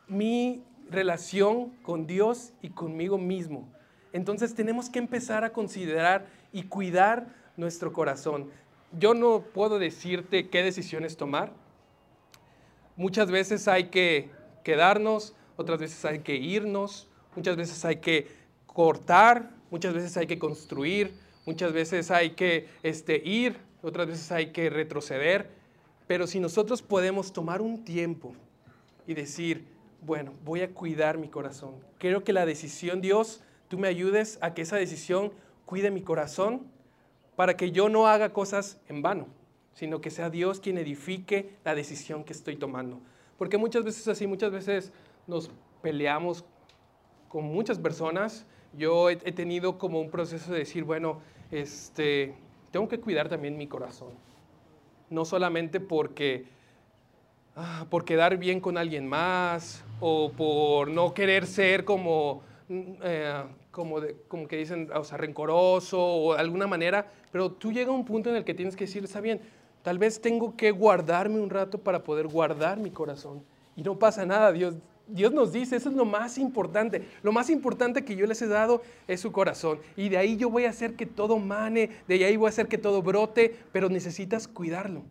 mi 0.06 0.62
relación 0.90 1.70
con 1.82 2.06
Dios 2.06 2.52
y 2.62 2.70
conmigo 2.70 3.18
mismo? 3.18 3.68
Entonces 4.12 4.54
tenemos 4.54 4.88
que 4.88 4.98
empezar 4.98 5.44
a 5.44 5.52
considerar 5.52 6.26
y 6.52 6.64
cuidar 6.64 7.26
nuestro 7.56 7.92
corazón. 7.92 8.50
Yo 8.98 9.14
no 9.14 9.42
puedo 9.42 9.78
decirte 9.78 10.48
qué 10.48 10.62
decisiones 10.62 11.16
tomar. 11.16 11.52
Muchas 12.96 13.30
veces 13.30 13.68
hay 13.68 13.84
que 13.90 14.30
quedarnos, 14.64 15.34
otras 15.56 15.78
veces 15.78 16.04
hay 16.04 16.20
que 16.20 16.36
irnos, 16.36 17.08
muchas 17.36 17.56
veces 17.56 17.84
hay 17.84 17.96
que 17.96 18.28
cortar, 18.66 19.50
muchas 19.70 19.94
veces 19.94 20.16
hay 20.16 20.26
que 20.26 20.38
construir, 20.38 21.12
muchas 21.46 21.72
veces 21.72 22.10
hay 22.10 22.30
que 22.30 22.68
este, 22.82 23.16
ir, 23.24 23.56
otras 23.82 24.06
veces 24.06 24.32
hay 24.32 24.52
que 24.52 24.70
retroceder. 24.70 25.57
Pero 26.08 26.26
si 26.26 26.40
nosotros 26.40 26.82
podemos 26.82 27.32
tomar 27.32 27.62
un 27.62 27.84
tiempo 27.84 28.34
y 29.06 29.14
decir, 29.14 29.68
bueno, 30.00 30.32
voy 30.44 30.62
a 30.62 30.74
cuidar 30.74 31.18
mi 31.18 31.28
corazón. 31.28 31.74
Creo 31.98 32.24
que 32.24 32.32
la 32.32 32.46
decisión 32.46 33.00
Dios 33.00 33.42
tú 33.68 33.78
me 33.78 33.88
ayudes 33.88 34.38
a 34.40 34.54
que 34.54 34.62
esa 34.62 34.76
decisión 34.76 35.32
cuide 35.66 35.90
mi 35.90 36.02
corazón 36.02 36.66
para 37.36 37.56
que 37.56 37.70
yo 37.70 37.88
no 37.88 38.06
haga 38.08 38.32
cosas 38.32 38.80
en 38.88 39.02
vano, 39.02 39.28
sino 39.74 40.00
que 40.00 40.10
sea 40.10 40.30
Dios 40.30 40.60
quien 40.60 40.78
edifique 40.78 41.50
la 41.64 41.74
decisión 41.74 42.24
que 42.24 42.32
estoy 42.32 42.56
tomando. 42.56 43.00
Porque 43.36 43.58
muchas 43.58 43.84
veces 43.84 44.08
así, 44.08 44.26
muchas 44.26 44.50
veces 44.50 44.92
nos 45.26 45.50
peleamos 45.82 46.44
con 47.28 47.44
muchas 47.44 47.78
personas. 47.78 48.46
Yo 48.72 49.10
he, 49.10 49.16
tenido 49.16 49.78
como 49.78 50.00
un 50.00 50.10
proceso 50.10 50.52
de 50.52 50.60
decir, 50.60 50.84
bueno, 50.84 51.20
este, 51.50 52.34
tengo 52.70 52.88
que 52.88 52.98
cuidar 52.98 53.28
también 53.28 53.56
mi 53.56 53.66
corazón. 53.66 54.08
No 55.10 55.24
solamente 55.24 55.80
porque 55.80 56.44
ah, 57.56 57.86
por 57.90 58.04
quedar 58.04 58.36
bien 58.36 58.60
con 58.60 58.76
alguien 58.78 59.06
más 59.06 59.84
o 60.00 60.30
por 60.32 60.88
no 60.88 61.14
querer 61.14 61.46
ser 61.46 61.84
como, 61.84 62.42
mm, 62.68 62.82
eh, 63.02 63.42
como, 63.70 63.96
como 64.28 64.46
que 64.46 64.56
dicen, 64.56 64.90
o 64.94 65.04
sea, 65.04 65.18
rencoroso 65.18 65.98
o 66.00 66.34
de 66.34 66.40
alguna 66.40 66.66
manera, 66.66 67.10
pero 67.32 67.50
tú 67.50 67.72
llega 67.72 67.90
a 67.90 67.94
un 67.94 68.04
punto 68.04 68.30
en 68.30 68.36
el 68.36 68.44
que 68.44 68.54
tienes 68.54 68.76
que 68.76 68.84
decir, 68.84 69.04
está 69.04 69.20
bien, 69.20 69.40
tal 69.82 69.98
vez 69.98 70.20
tengo 70.20 70.56
que 70.56 70.70
guardarme 70.70 71.40
un 71.40 71.50
rato 71.50 71.78
para 71.78 72.04
poder 72.04 72.26
guardar 72.28 72.78
mi 72.78 72.90
corazón. 72.90 73.42
Y 73.76 73.82
no 73.82 73.98
pasa 73.98 74.26
nada, 74.26 74.52
Dios, 74.52 74.76
Dios 75.08 75.32
nos 75.32 75.52
dice, 75.52 75.76
eso 75.76 75.88
es 75.88 75.96
lo 75.96 76.04
más 76.04 76.38
importante. 76.38 77.08
Lo 77.22 77.32
más 77.32 77.50
importante 77.50 78.04
que 78.04 78.16
yo 78.16 78.26
les 78.26 78.40
he 78.42 78.46
dado 78.46 78.82
es 79.06 79.20
su 79.20 79.32
corazón. 79.32 79.80
Y 79.96 80.08
de 80.08 80.18
ahí 80.18 80.36
yo 80.36 80.50
voy 80.50 80.64
a 80.64 80.70
hacer 80.70 80.94
que 80.94 81.06
todo 81.06 81.38
mane, 81.38 81.90
de 82.06 82.24
ahí 82.24 82.36
voy 82.36 82.46
a 82.46 82.50
hacer 82.50 82.68
que 82.68 82.78
todo 82.78 83.02
brote, 83.02 83.56
pero 83.72 83.88
necesitas 83.88 84.46
cuidarlo. 84.46 85.02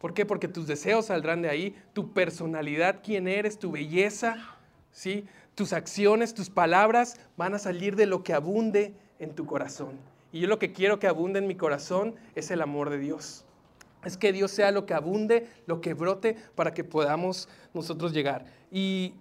¿Por 0.00 0.14
qué? 0.14 0.26
Porque 0.26 0.48
tus 0.48 0.66
deseos 0.66 1.06
saldrán 1.06 1.42
de 1.42 1.48
ahí, 1.48 1.76
tu 1.92 2.12
personalidad, 2.12 3.00
quién 3.04 3.28
eres, 3.28 3.58
tu 3.58 3.70
belleza, 3.70 4.36
¿sí? 4.90 5.26
tus 5.54 5.72
acciones, 5.72 6.34
tus 6.34 6.50
palabras 6.50 7.16
van 7.36 7.54
a 7.54 7.58
salir 7.58 7.96
de 7.96 8.06
lo 8.06 8.22
que 8.22 8.32
abunde 8.32 8.94
en 9.18 9.34
tu 9.34 9.46
corazón. 9.46 9.98
Y 10.32 10.40
yo 10.40 10.48
lo 10.48 10.58
que 10.58 10.72
quiero 10.72 10.98
que 10.98 11.06
abunde 11.06 11.38
en 11.38 11.46
mi 11.46 11.56
corazón 11.56 12.14
es 12.34 12.50
el 12.50 12.62
amor 12.62 12.90
de 12.90 12.98
Dios. 12.98 13.44
Es 14.04 14.16
que 14.16 14.32
Dios 14.32 14.50
sea 14.50 14.72
lo 14.72 14.86
que 14.86 14.94
abunde, 14.94 15.46
lo 15.66 15.80
que 15.80 15.94
brote 15.94 16.36
para 16.54 16.74
que 16.74 16.84
podamos 16.84 17.48
nosotros 17.74 18.12
llegar. 18.12 18.46
Y 18.70 19.14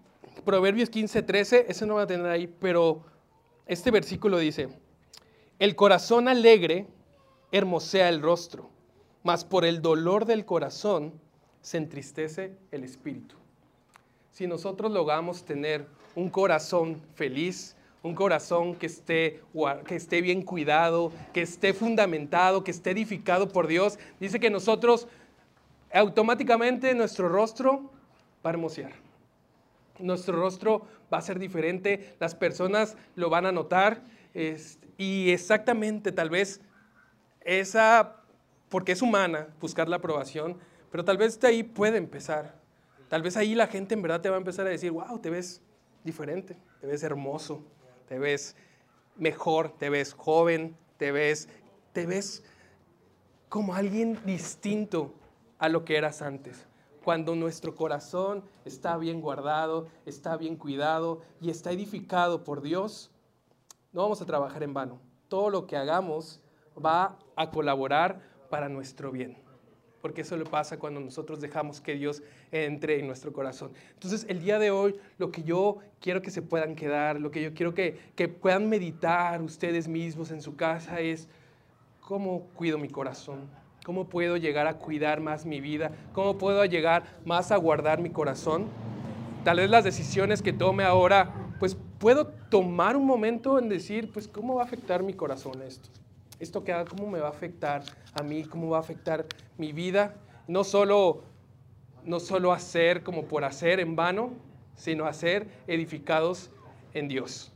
Proverbios 0.46 0.90
15, 0.90 1.22
13, 1.22 1.66
ese 1.70 1.86
no 1.86 1.96
va 1.96 2.04
a 2.04 2.08
tener 2.08 2.26
ahí, 2.26 2.48
pero 2.48 3.04
este 3.68 3.92
versículo 3.92 4.40
dice, 4.40 4.70
el 5.60 5.76
corazón 5.76 6.28
alegre 6.28 6.88
hermosea 7.52 8.10
el 8.10 8.22
rostro, 8.22 8.70
mas 9.24 9.46
por 9.46 9.66
el 9.66 9.82
dolor 9.82 10.26
del 10.26 10.46
corazón 10.46 11.14
se 11.62 11.78
entristece 11.78 12.58
el 12.72 12.84
espíritu. 12.84 13.36
Si 14.32 14.48
nosotros 14.48 14.92
logramos 14.92 15.44
tener 15.44 15.86
un 16.16 16.30
corazón 16.30 17.02
feliz, 17.14 17.76
un 18.02 18.16
corazón 18.16 18.74
que 18.74 18.88
esté, 18.88 19.42
que 19.86 19.96
esté 19.96 20.22
bien 20.22 20.42
cuidado, 20.42 21.12
que 21.34 21.44
esté 21.44 21.74
fundamentado, 21.74 22.64
que 22.64 22.72
esté 22.72 22.92
edificado 22.92 23.48
por 23.50 23.68
Dios, 23.68 24.00
dice 24.20 24.40
que 24.40 24.50
nosotros 24.50 25.08
automáticamente 25.94 26.96
nuestro 26.96 27.30
rostro 27.30 27.92
va 28.44 28.50
a 28.50 28.54
hermosear 28.54 29.11
nuestro 30.02 30.38
rostro 30.38 30.86
va 31.12 31.18
a 31.18 31.22
ser 31.22 31.40
diferente, 31.40 32.16
las 32.20 32.36
personas 32.36 32.98
lo 33.16 33.30
van 33.30 33.46
a 33.46 33.52
notar 33.52 34.04
y 34.98 35.32
exactamente 35.32 36.12
tal 36.12 36.30
vez 36.30 36.62
esa, 37.42 38.24
porque 38.70 38.94
es 38.94 39.02
humana 39.02 39.50
buscar 39.60 39.90
la 39.90 39.98
aprobación, 39.98 40.58
pero 40.92 41.04
tal 41.04 41.18
vez 41.18 41.40
de 41.40 41.48
ahí 41.48 41.64
puede 41.64 41.98
empezar. 41.98 42.60
Tal 43.10 43.22
vez 43.22 43.36
ahí 43.36 43.56
la 43.56 43.68
gente 43.68 43.94
en 43.94 44.02
verdad 44.02 44.22
te 44.22 44.30
va 44.30 44.36
a 44.36 44.40
empezar 44.40 44.66
a 44.68 44.70
decir, 44.70 44.92
wow, 44.92 45.20
te 45.20 45.30
ves 45.30 45.62
diferente, 46.04 46.58
te 46.80 46.88
ves 46.88 47.04
hermoso, 47.04 47.64
te 48.08 48.20
ves 48.20 48.56
mejor, 49.18 49.78
te 49.78 49.90
ves 49.90 50.14
joven, 50.14 50.78
te 50.98 51.12
ves, 51.12 51.50
te 51.92 52.06
ves 52.06 52.44
como 53.50 53.76
alguien 53.76 54.18
distinto 54.26 55.14
a 55.60 55.68
lo 55.68 55.84
que 55.84 55.98
eras 55.98 56.22
antes 56.22 56.68
cuando 57.04 57.36
nuestro 57.36 57.76
corazón 57.76 58.44
está 58.64 58.98
bien 58.98 59.22
guardado, 59.22 59.88
está 60.06 60.38
bien 60.38 60.56
cuidado 60.56 61.22
y 61.40 61.50
está 61.50 61.72
edificado 61.72 62.44
por 62.44 62.62
Dios, 62.62 63.12
no 63.92 64.02
vamos 64.02 64.22
a 64.22 64.26
trabajar 64.26 64.64
en 64.64 64.74
vano. 64.74 65.00
Todo 65.28 65.50
lo 65.50 65.68
que 65.68 65.78
hagamos 65.78 66.42
va 66.84 67.18
a 67.36 67.50
colaborar 67.50 68.22
para 68.50 68.70
nuestro 68.70 69.12
bien. 69.12 69.38
Porque 70.02 70.22
eso 70.22 70.36
le 70.36 70.46
pasa 70.46 70.80
cuando 70.80 71.00
nosotros 71.00 71.42
dejamos 71.42 71.80
que 71.80 71.96
Dios 71.96 72.24
entre 72.52 73.00
en 73.00 73.08
nuestro 73.08 73.34
corazón. 73.34 73.72
Entonces, 73.94 74.26
el 74.30 74.42
día 74.42 74.58
de 74.58 74.72
hoy, 74.72 74.96
lo 75.18 75.32
que 75.32 75.44
yo 75.44 75.78
quiero 76.00 76.22
que 76.22 76.32
se 76.32 76.42
puedan 76.42 76.76
quedar, 76.76 77.20
lo 77.20 77.30
que 77.30 77.42
yo 77.42 77.54
quiero 77.54 77.74
que, 77.74 78.00
que 78.16 78.28
puedan 78.28 78.68
meditar 78.68 79.42
ustedes 79.42 79.88
mismos 79.88 80.32
en 80.32 80.42
su 80.42 80.56
casa 80.56 81.00
es, 81.00 81.28
¿cómo 82.00 82.48
cuido 82.56 82.80
mi 82.80 82.90
corazón? 82.90 83.61
¿Cómo 83.84 84.08
puedo 84.08 84.38
llegar 84.38 84.68
a 84.68 84.76
cuidar 84.76 85.22
más 85.22 85.46
mi 85.46 85.60
vida? 85.60 85.92
¿Cómo 86.14 86.38
puedo 86.38 86.64
llegar 86.66 87.04
más 87.26 87.52
a 87.52 87.58
guardar 87.58 88.00
mi 88.00 88.12
corazón? 88.12 88.68
Tal 89.44 89.58
vez 89.58 89.72
las 89.72 89.84
decisiones 89.84 90.44
que 90.44 90.54
tome 90.54 90.84
ahora, 90.84 91.34
pues 91.60 91.76
puedo 91.98 92.28
tomar 92.28 92.96
un 92.96 93.08
momento 93.08 93.58
en 93.58 93.70
decir, 93.70 94.12
pues, 94.12 94.28
¿cómo 94.28 94.56
va 94.56 94.62
a 94.62 94.66
afectar 94.66 95.02
mi 95.02 95.14
corazón 95.14 95.64
esto? 95.64 95.90
Esto 96.40 96.64
que 96.64 96.74
haga, 96.74 96.86
¿cómo 96.86 97.10
me 97.10 97.20
va 97.20 97.28
a 97.28 97.32
afectar 97.32 97.84
a 98.14 98.22
mí? 98.22 98.44
¿Cómo 98.44 98.70
va 98.70 98.78
a 98.78 98.82
afectar 98.82 99.26
mi 99.58 99.72
vida? 99.74 100.16
No 100.48 100.64
solo, 100.64 101.24
no 102.06 102.20
solo 102.20 102.54
hacer 102.54 103.02
como 103.02 103.26
por 103.26 103.44
hacer 103.44 103.80
en 103.80 103.96
vano, 103.96 104.34
sino 104.76 105.06
hacer 105.06 105.48
edificados 105.66 106.52
en 106.94 107.08
Dios. 107.08 107.52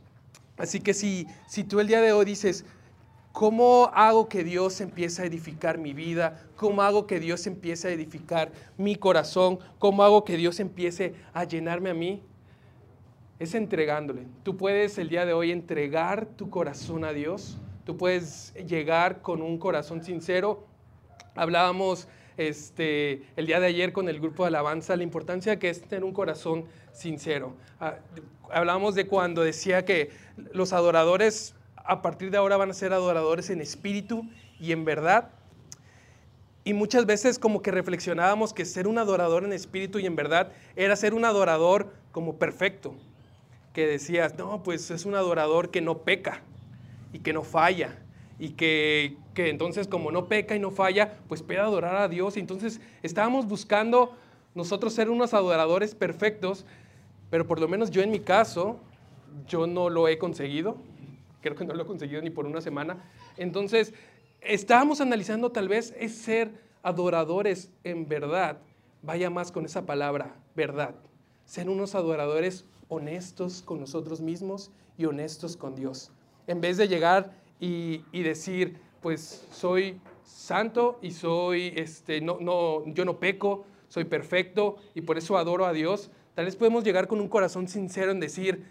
Así 0.56 0.80
que 0.80 0.92
si, 0.94 1.26
si 1.46 1.62
tú 1.62 1.78
el 1.78 1.86
día 1.86 2.00
de 2.00 2.12
hoy 2.12 2.24
dices, 2.24 2.64
¿Cómo 3.36 3.90
hago 3.92 4.30
que 4.30 4.44
Dios 4.44 4.80
empiece 4.80 5.20
a 5.20 5.26
edificar 5.26 5.76
mi 5.76 5.92
vida? 5.92 6.42
¿Cómo 6.56 6.80
hago 6.80 7.06
que 7.06 7.20
Dios 7.20 7.46
empiece 7.46 7.88
a 7.88 7.90
edificar 7.90 8.50
mi 8.78 8.96
corazón? 8.96 9.58
¿Cómo 9.78 10.04
hago 10.04 10.24
que 10.24 10.38
Dios 10.38 10.58
empiece 10.58 11.12
a 11.34 11.44
llenarme 11.44 11.90
a 11.90 11.94
mí? 11.94 12.22
Es 13.38 13.54
entregándole. 13.54 14.22
Tú 14.42 14.56
puedes 14.56 14.96
el 14.96 15.10
día 15.10 15.26
de 15.26 15.34
hoy 15.34 15.52
entregar 15.52 16.24
tu 16.24 16.48
corazón 16.48 17.04
a 17.04 17.12
Dios. 17.12 17.58
Tú 17.84 17.98
puedes 17.98 18.54
llegar 18.54 19.20
con 19.20 19.42
un 19.42 19.58
corazón 19.58 20.02
sincero. 20.02 20.64
Hablábamos 21.34 22.08
este, 22.38 23.22
el 23.36 23.46
día 23.46 23.60
de 23.60 23.66
ayer 23.66 23.92
con 23.92 24.08
el 24.08 24.18
grupo 24.18 24.44
de 24.44 24.48
alabanza 24.48 24.96
la 24.96 25.02
importancia 25.02 25.58
que 25.58 25.68
es 25.68 25.82
tener 25.82 26.04
un 26.04 26.14
corazón 26.14 26.64
sincero. 26.92 27.54
Ah, 27.80 27.96
hablábamos 28.50 28.94
de 28.94 29.06
cuando 29.06 29.42
decía 29.42 29.84
que 29.84 30.08
los 30.54 30.72
adoradores 30.72 31.54
a 31.86 32.02
partir 32.02 32.30
de 32.30 32.36
ahora 32.36 32.56
van 32.56 32.70
a 32.70 32.74
ser 32.74 32.92
adoradores 32.92 33.50
en 33.50 33.60
espíritu 33.60 34.28
y 34.60 34.72
en 34.72 34.84
verdad. 34.84 35.30
Y 36.64 36.74
muchas 36.74 37.06
veces 37.06 37.38
como 37.38 37.62
que 37.62 37.70
reflexionábamos 37.70 38.52
que 38.52 38.64
ser 38.64 38.88
un 38.88 38.98
adorador 38.98 39.44
en 39.44 39.52
espíritu 39.52 39.98
y 39.98 40.06
en 40.06 40.16
verdad 40.16 40.50
era 40.74 40.96
ser 40.96 41.14
un 41.14 41.24
adorador 41.24 41.92
como 42.10 42.36
perfecto. 42.36 42.94
Que 43.72 43.86
decías, 43.86 44.36
no, 44.36 44.62
pues 44.62 44.90
es 44.90 45.04
un 45.04 45.14
adorador 45.14 45.70
que 45.70 45.80
no 45.80 45.98
peca 45.98 46.42
y 47.12 47.20
que 47.20 47.32
no 47.32 47.42
falla. 47.42 47.98
Y 48.38 48.50
que, 48.50 49.16
que 49.32 49.48
entonces 49.48 49.86
como 49.86 50.10
no 50.10 50.26
peca 50.26 50.56
y 50.56 50.58
no 50.58 50.70
falla, 50.70 51.18
pues 51.28 51.42
puede 51.42 51.60
adorar 51.60 51.96
a 51.96 52.08
Dios. 52.08 52.36
Y 52.36 52.40
entonces 52.40 52.80
estábamos 53.02 53.46
buscando 53.46 54.16
nosotros 54.54 54.92
ser 54.92 55.08
unos 55.08 55.34
adoradores 55.34 55.94
perfectos, 55.94 56.66
pero 57.30 57.46
por 57.46 57.60
lo 57.60 57.68
menos 57.68 57.90
yo 57.90 58.02
en 58.02 58.10
mi 58.10 58.20
caso, 58.20 58.80
yo 59.46 59.66
no 59.66 59.88
lo 59.88 60.08
he 60.08 60.18
conseguido 60.18 60.78
creo 61.40 61.54
que 61.54 61.64
no 61.64 61.74
lo 61.74 61.82
he 61.82 61.86
conseguido 61.86 62.22
ni 62.22 62.30
por 62.30 62.46
una 62.46 62.60
semana. 62.60 63.04
Entonces, 63.36 63.94
estábamos 64.40 65.00
analizando 65.00 65.50
tal 65.50 65.68
vez 65.68 65.94
es 65.98 66.16
ser 66.16 66.50
adoradores 66.82 67.70
en 67.84 68.08
verdad. 68.08 68.58
Vaya 69.02 69.30
más 69.30 69.52
con 69.52 69.64
esa 69.64 69.86
palabra, 69.86 70.36
verdad. 70.54 70.94
Ser 71.44 71.68
unos 71.68 71.94
adoradores 71.94 72.64
honestos 72.88 73.62
con 73.62 73.80
nosotros 73.80 74.20
mismos 74.20 74.70
y 74.96 75.04
honestos 75.04 75.56
con 75.56 75.74
Dios. 75.74 76.10
En 76.46 76.60
vez 76.60 76.76
de 76.76 76.88
llegar 76.88 77.32
y, 77.60 78.02
decir, 78.12 78.78
pues 79.00 79.46
soy 79.50 80.00
santo 80.24 80.98
y 81.02 81.10
soy, 81.10 81.72
este, 81.76 82.20
no, 82.20 82.38
no, 82.40 82.84
yo 82.86 83.04
no 83.04 83.18
peco, 83.18 83.64
soy 83.88 84.04
perfecto 84.04 84.76
y 84.94 85.02
por 85.02 85.18
eso 85.18 85.36
adoro 85.36 85.66
a 85.66 85.72
Dios. 85.72 86.10
Tal 86.34 86.44
vez 86.44 86.56
podemos 86.56 86.84
llegar 86.84 87.08
con 87.08 87.20
un 87.20 87.28
corazón 87.28 87.68
sincero 87.68 88.10
en 88.10 88.20
decir, 88.20 88.64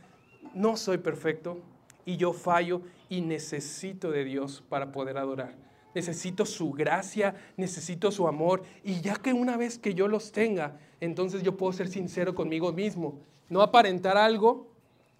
no 0.53 0.77
soy 0.77 0.97
perfecto, 0.97 1.57
y 2.05 2.17
yo 2.17 2.33
fallo 2.33 2.81
y 3.09 3.21
necesito 3.21 4.11
de 4.11 4.23
Dios 4.23 4.63
para 4.69 4.91
poder 4.91 5.17
adorar. 5.17 5.55
Necesito 5.93 6.45
su 6.45 6.71
gracia, 6.71 7.35
necesito 7.55 8.11
su 8.11 8.27
amor 8.27 8.63
y 8.83 9.01
ya 9.01 9.15
que 9.15 9.33
una 9.33 9.57
vez 9.57 9.77
que 9.79 9.93
yo 9.93 10.07
los 10.07 10.31
tenga, 10.31 10.77
entonces 10.99 11.41
yo 11.41 11.57
puedo 11.57 11.71
ser 11.73 11.87
sincero 11.87 12.35
conmigo 12.35 12.71
mismo, 12.73 13.19
no 13.49 13.61
aparentar 13.61 14.17
algo, 14.17 14.67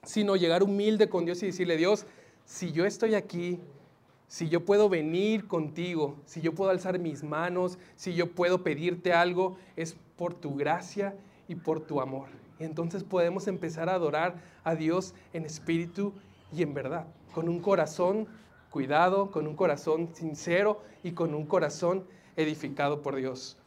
sino 0.03 0.35
llegar 0.35 0.63
humilde 0.63 1.09
con 1.09 1.25
Dios 1.25 1.41
y 1.43 1.47
decirle, 1.47 1.77
Dios, 1.77 2.05
si 2.45 2.71
yo 2.71 2.85
estoy 2.85 3.15
aquí, 3.15 3.59
si 4.27 4.49
yo 4.49 4.65
puedo 4.65 4.89
venir 4.89 5.47
contigo, 5.47 6.17
si 6.25 6.41
yo 6.41 6.53
puedo 6.53 6.71
alzar 6.71 6.99
mis 6.99 7.23
manos, 7.23 7.77
si 7.95 8.13
yo 8.13 8.31
puedo 8.31 8.63
pedirte 8.63 9.13
algo, 9.13 9.57
es 9.75 9.95
por 10.17 10.33
tu 10.33 10.55
gracia 10.55 11.15
y 11.47 11.55
por 11.55 11.79
tu 11.79 12.01
amor. 12.01 12.27
Y 12.59 12.63
entonces 12.63 13.03
podemos 13.03 13.47
empezar 13.47 13.89
a 13.89 13.95
adorar 13.95 14.41
a 14.63 14.75
Dios 14.75 15.13
en 15.33 15.45
espíritu 15.45 16.13
y 16.55 16.63
en 16.63 16.73
verdad, 16.73 17.07
con 17.33 17.49
un 17.49 17.59
corazón 17.59 18.27
cuidado, 18.69 19.31
con 19.31 19.47
un 19.47 19.55
corazón 19.55 20.13
sincero 20.13 20.81
y 21.03 21.11
con 21.11 21.33
un 21.33 21.45
corazón 21.45 22.05
edificado 22.35 23.01
por 23.01 23.15
Dios. 23.15 23.57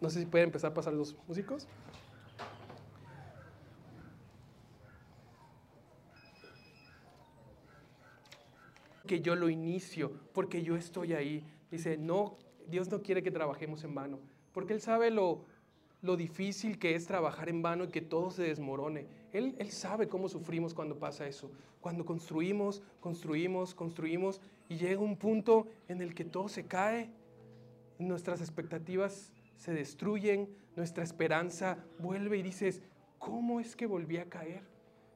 No 0.00 0.10
sé 0.10 0.20
si 0.20 0.26
pueden 0.26 0.48
empezar 0.48 0.72
a 0.72 0.74
pasar 0.74 0.92
los 0.92 1.16
músicos. 1.26 1.66
Que 9.06 9.20
yo 9.20 9.34
lo 9.34 9.48
inicio, 9.48 10.12
porque 10.34 10.62
yo 10.62 10.76
estoy 10.76 11.14
ahí. 11.14 11.44
Dice, 11.70 11.96
no, 11.96 12.36
Dios 12.66 12.90
no 12.90 13.00
quiere 13.00 13.22
que 13.22 13.30
trabajemos 13.30 13.82
en 13.84 13.94
vano, 13.94 14.18
porque 14.52 14.74
Él 14.74 14.82
sabe 14.82 15.10
lo, 15.10 15.46
lo 16.00 16.16
difícil 16.16 16.78
que 16.78 16.94
es 16.94 17.06
trabajar 17.06 17.48
en 17.48 17.62
vano 17.62 17.84
y 17.84 17.88
que 17.88 18.00
todo 18.00 18.30
se 18.30 18.42
desmorone. 18.42 19.06
Él, 19.32 19.56
él 19.58 19.70
sabe 19.70 20.08
cómo 20.08 20.28
sufrimos 20.28 20.74
cuando 20.74 20.98
pasa 20.98 21.26
eso. 21.26 21.50
Cuando 21.80 22.04
construimos, 22.04 22.82
construimos, 23.00 23.74
construimos 23.74 24.40
y 24.68 24.76
llega 24.76 25.00
un 25.00 25.16
punto 25.16 25.66
en 25.88 26.00
el 26.00 26.14
que 26.14 26.24
todo 26.24 26.48
se 26.48 26.66
cae, 26.66 27.10
nuestras 27.98 28.40
expectativas 28.40 29.32
se 29.56 29.72
destruyen, 29.72 30.48
nuestra 30.76 31.02
esperanza 31.02 31.84
vuelve 31.98 32.38
y 32.38 32.42
dices, 32.42 32.82
¿cómo 33.18 33.60
es 33.60 33.74
que 33.74 33.86
volví 33.86 34.18
a 34.18 34.28
caer? 34.28 34.62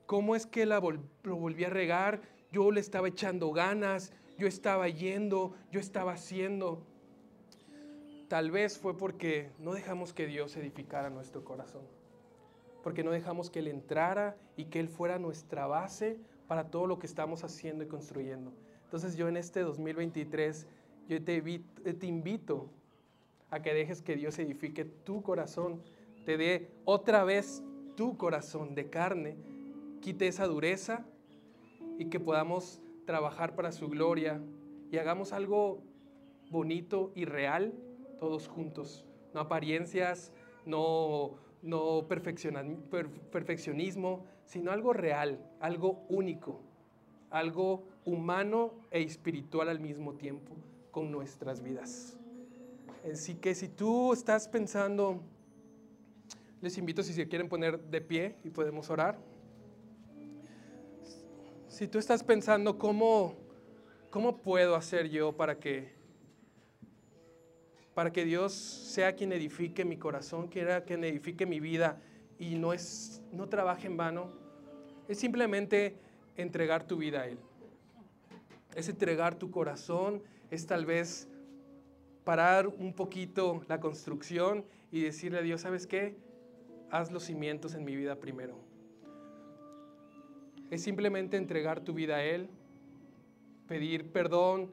¿Cómo 0.07 0.35
es 0.35 0.47
que 0.47 0.66
la 0.66 0.81
lo 1.23 1.37
volví 1.37 1.64
a 1.64 1.71
regar? 1.71 2.21
Yo 2.51 2.71
le 2.71 2.81
estaba 2.81 3.09
echando 3.09 3.53
ganas, 3.53 4.12
yo 4.37 4.47
estaba 4.47 4.88
yendo, 4.88 5.55
yo 5.71 5.81
estaba 5.81 6.12
haciendo. 6.12 6.85
Tal 8.33 8.51
vez 8.51 8.79
fue 8.79 8.97
porque 8.97 9.51
no 9.59 9.75
dejamos 9.75 10.14
que 10.14 10.27
Dios 10.27 10.57
edificara 10.57 11.11
nuestro 11.11 11.45
corazón, 11.45 11.83
porque 12.83 13.05
no 13.05 13.11
dejamos 13.11 13.51
que 13.51 13.59
Él 13.59 13.68
entrara 13.68 14.38
y 14.57 14.64
que 14.64 14.81
Él 14.81 14.88
fuera 14.88 15.18
nuestra 15.18 15.66
base 15.66 16.18
para 16.49 16.71
todo 16.71 16.87
lo 16.87 16.99
que 16.99 17.07
estamos 17.07 17.45
haciendo 17.45 17.85
y 17.85 17.88
construyendo. 17.88 18.55
Entonces 18.85 19.16
yo 19.16 19.29
en 19.29 19.37
este 19.37 19.61
2023, 19.61 20.66
yo 21.11 21.23
te, 21.23 21.42
te 21.42 22.07
invito 22.07 22.71
a 23.51 23.61
que 23.61 23.75
dejes 23.75 24.01
que 24.01 24.16
Dios 24.16 24.38
edifique 24.38 24.87
tu 24.87 25.23
corazón, 25.23 25.83
te 26.25 26.38
dé 26.38 26.71
otra 26.87 27.25
vez 27.25 27.62
tu 27.97 28.16
corazón 28.16 28.75
de 28.75 28.88
carne, 28.88 29.37
quite 30.01 30.27
esa 30.27 30.47
dureza 30.47 31.05
y 31.99 32.07
que 32.07 32.18
podamos 32.18 32.81
trabajar 33.05 33.55
para 33.55 33.73
su 33.73 33.90
gloria 33.90 34.40
y 34.90 34.97
hagamos 34.97 35.35
algo 35.35 35.83
bonito 36.49 37.12
y 37.14 37.27
real 37.27 37.75
todos 38.22 38.46
juntos. 38.46 39.04
No 39.35 39.40
apariencias, 39.40 40.32
no, 40.64 41.35
no 41.61 42.06
perfeccionismo, 42.06 44.24
sino 44.44 44.70
algo 44.70 44.92
real, 44.92 45.44
algo 45.58 46.06
único, 46.08 46.61
algo 47.30 47.82
humano 48.04 48.74
e 48.92 49.02
espiritual 49.02 49.68
al 49.68 49.80
mismo 49.80 50.14
tiempo 50.14 50.54
con 50.92 51.11
nuestras 51.11 51.64
vidas. 51.64 52.16
Así 53.12 53.35
que 53.35 53.56
si 53.56 53.68
tú 53.68 54.12
estás 54.12 54.46
pensando, 54.46 55.20
les 56.61 56.78
invito 56.78 57.02
si 57.02 57.12
se 57.12 57.26
quieren 57.26 57.48
poner 57.48 57.80
de 57.80 58.00
pie 58.00 58.37
y 58.44 58.50
podemos 58.50 58.88
orar. 58.88 59.18
Si 61.66 61.88
tú 61.88 61.98
estás 61.98 62.22
pensando 62.22 62.78
cómo, 62.78 63.35
cómo 64.11 64.37
puedo 64.37 64.76
hacer 64.76 65.11
yo 65.11 65.32
para 65.32 65.58
que, 65.58 66.00
para 67.94 68.12
que 68.12 68.24
Dios 68.24 68.52
sea 68.52 69.14
quien 69.14 69.33
edifique 69.33 69.85
mi 69.85 69.96
corazón, 69.96 70.48
quiera 70.48 70.85
quien 70.85 71.05
edifique 71.05 71.46
mi 71.46 71.61
vida 71.61 72.00
y 72.38 72.57
no, 72.57 72.72
es, 72.72 73.22
no 73.33 73.48
trabaje 73.48 73.87
en 73.87 73.96
vano, 73.96 74.33
es 75.09 75.18
simplemente 75.18 75.96
entregar 76.37 76.87
tu 76.87 76.96
vida 76.96 77.22
a 77.22 77.28
Él. 77.28 77.38
Es 78.74 78.88
entregar 78.88 79.35
tu 79.35 79.50
corazón, 79.50 80.22
es 80.50 80.66
tal 80.66 80.87
vez 80.87 81.28
parar 82.24 82.68
un 82.68 82.94
poquito 82.94 83.62
la 83.68 83.81
construcción 83.81 84.64
y 84.90 85.02
decirle 85.02 85.38
a 85.38 85.42
Dios, 85.42 85.61
¿sabes 85.61 85.87
qué? 85.87 86.16
Haz 86.90 87.11
los 87.11 87.24
cimientos 87.24 87.74
en 87.74 87.85
mi 87.85 87.94
vida 87.96 88.16
primero. 88.16 88.57
Es 90.70 90.83
simplemente 90.83 91.37
entregar 91.37 91.81
tu 91.81 91.92
vida 91.92 92.16
a 92.16 92.24
Él, 92.24 92.48
pedir 93.66 94.11
perdón 94.11 94.72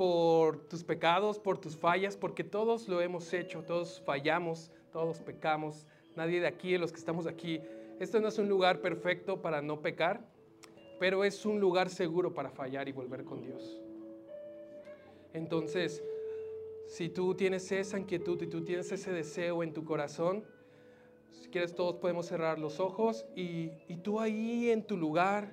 por 0.00 0.66
tus 0.66 0.82
pecados, 0.82 1.38
por 1.38 1.58
tus 1.58 1.76
fallas, 1.76 2.16
porque 2.16 2.42
todos 2.42 2.88
lo 2.88 3.02
hemos 3.02 3.34
hecho, 3.34 3.62
todos 3.62 4.00
fallamos, 4.06 4.70
todos 4.94 5.20
pecamos. 5.20 5.86
Nadie 6.16 6.40
de 6.40 6.46
aquí, 6.46 6.72
de 6.72 6.78
los 6.78 6.90
que 6.90 6.98
estamos 6.98 7.26
aquí, 7.26 7.60
esto 7.98 8.18
no 8.18 8.28
es 8.28 8.38
un 8.38 8.48
lugar 8.48 8.80
perfecto 8.80 9.42
para 9.42 9.60
no 9.60 9.82
pecar, 9.82 10.26
pero 10.98 11.22
es 11.22 11.44
un 11.44 11.60
lugar 11.60 11.90
seguro 11.90 12.32
para 12.32 12.48
fallar 12.48 12.88
y 12.88 12.92
volver 12.92 13.24
con 13.24 13.42
Dios. 13.42 13.78
Entonces, 15.34 16.02
si 16.86 17.10
tú 17.10 17.34
tienes 17.34 17.70
esa 17.70 17.98
inquietud 17.98 18.40
y 18.40 18.46
tú 18.46 18.64
tienes 18.64 18.90
ese 18.92 19.12
deseo 19.12 19.62
en 19.62 19.74
tu 19.74 19.84
corazón, 19.84 20.46
si 21.30 21.50
quieres 21.50 21.74
todos 21.74 21.96
podemos 21.96 22.24
cerrar 22.24 22.58
los 22.58 22.80
ojos 22.80 23.26
y, 23.36 23.70
y 23.86 23.98
tú 23.98 24.18
ahí 24.18 24.70
en 24.70 24.82
tu 24.82 24.96
lugar 24.96 25.52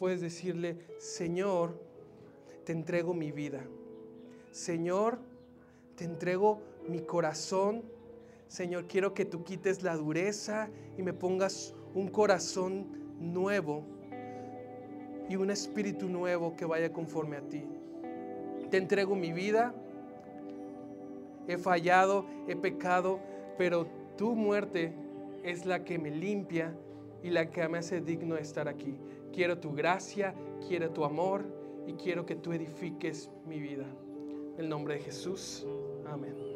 puedes 0.00 0.20
decirle, 0.20 0.78
Señor, 0.98 1.91
te 2.64 2.72
entrego 2.72 3.14
mi 3.14 3.32
vida. 3.32 3.64
Señor, 4.50 5.18
te 5.96 6.04
entrego 6.04 6.60
mi 6.88 7.00
corazón. 7.00 7.82
Señor, 8.48 8.86
quiero 8.86 9.14
que 9.14 9.24
tú 9.24 9.44
quites 9.44 9.82
la 9.82 9.96
dureza 9.96 10.68
y 10.98 11.02
me 11.02 11.12
pongas 11.12 11.74
un 11.94 12.08
corazón 12.08 12.86
nuevo 13.18 13.84
y 15.28 15.36
un 15.36 15.50
espíritu 15.50 16.08
nuevo 16.08 16.54
que 16.56 16.64
vaya 16.64 16.92
conforme 16.92 17.36
a 17.36 17.42
ti 17.42 17.64
te 18.72 18.78
entrego 18.78 19.14
mi 19.14 19.34
vida. 19.34 19.74
He 21.46 21.58
fallado, 21.58 22.24
he 22.48 22.56
pecado, 22.56 23.20
pero 23.58 23.86
tu 24.16 24.34
muerte 24.34 24.94
es 25.44 25.66
la 25.66 25.84
que 25.84 25.98
me 25.98 26.10
limpia 26.10 26.74
y 27.22 27.28
la 27.28 27.50
que 27.50 27.68
me 27.68 27.76
hace 27.76 28.00
digno 28.00 28.36
de 28.36 28.40
estar 28.40 28.68
aquí. 28.68 28.98
Quiero 29.30 29.58
tu 29.58 29.74
gracia, 29.74 30.34
quiero 30.66 30.90
tu 30.90 31.04
amor 31.04 31.44
y 31.86 31.94
quiero 31.94 32.26
que 32.26 32.36
tú 32.36 32.52
edifiques 32.52 33.30
mi 33.46 33.60
vida. 33.60 33.86
En 34.54 34.64
el 34.64 34.68
nombre 34.68 34.94
de 34.94 35.00
Jesús. 35.00 35.66
Amén. 36.06 36.51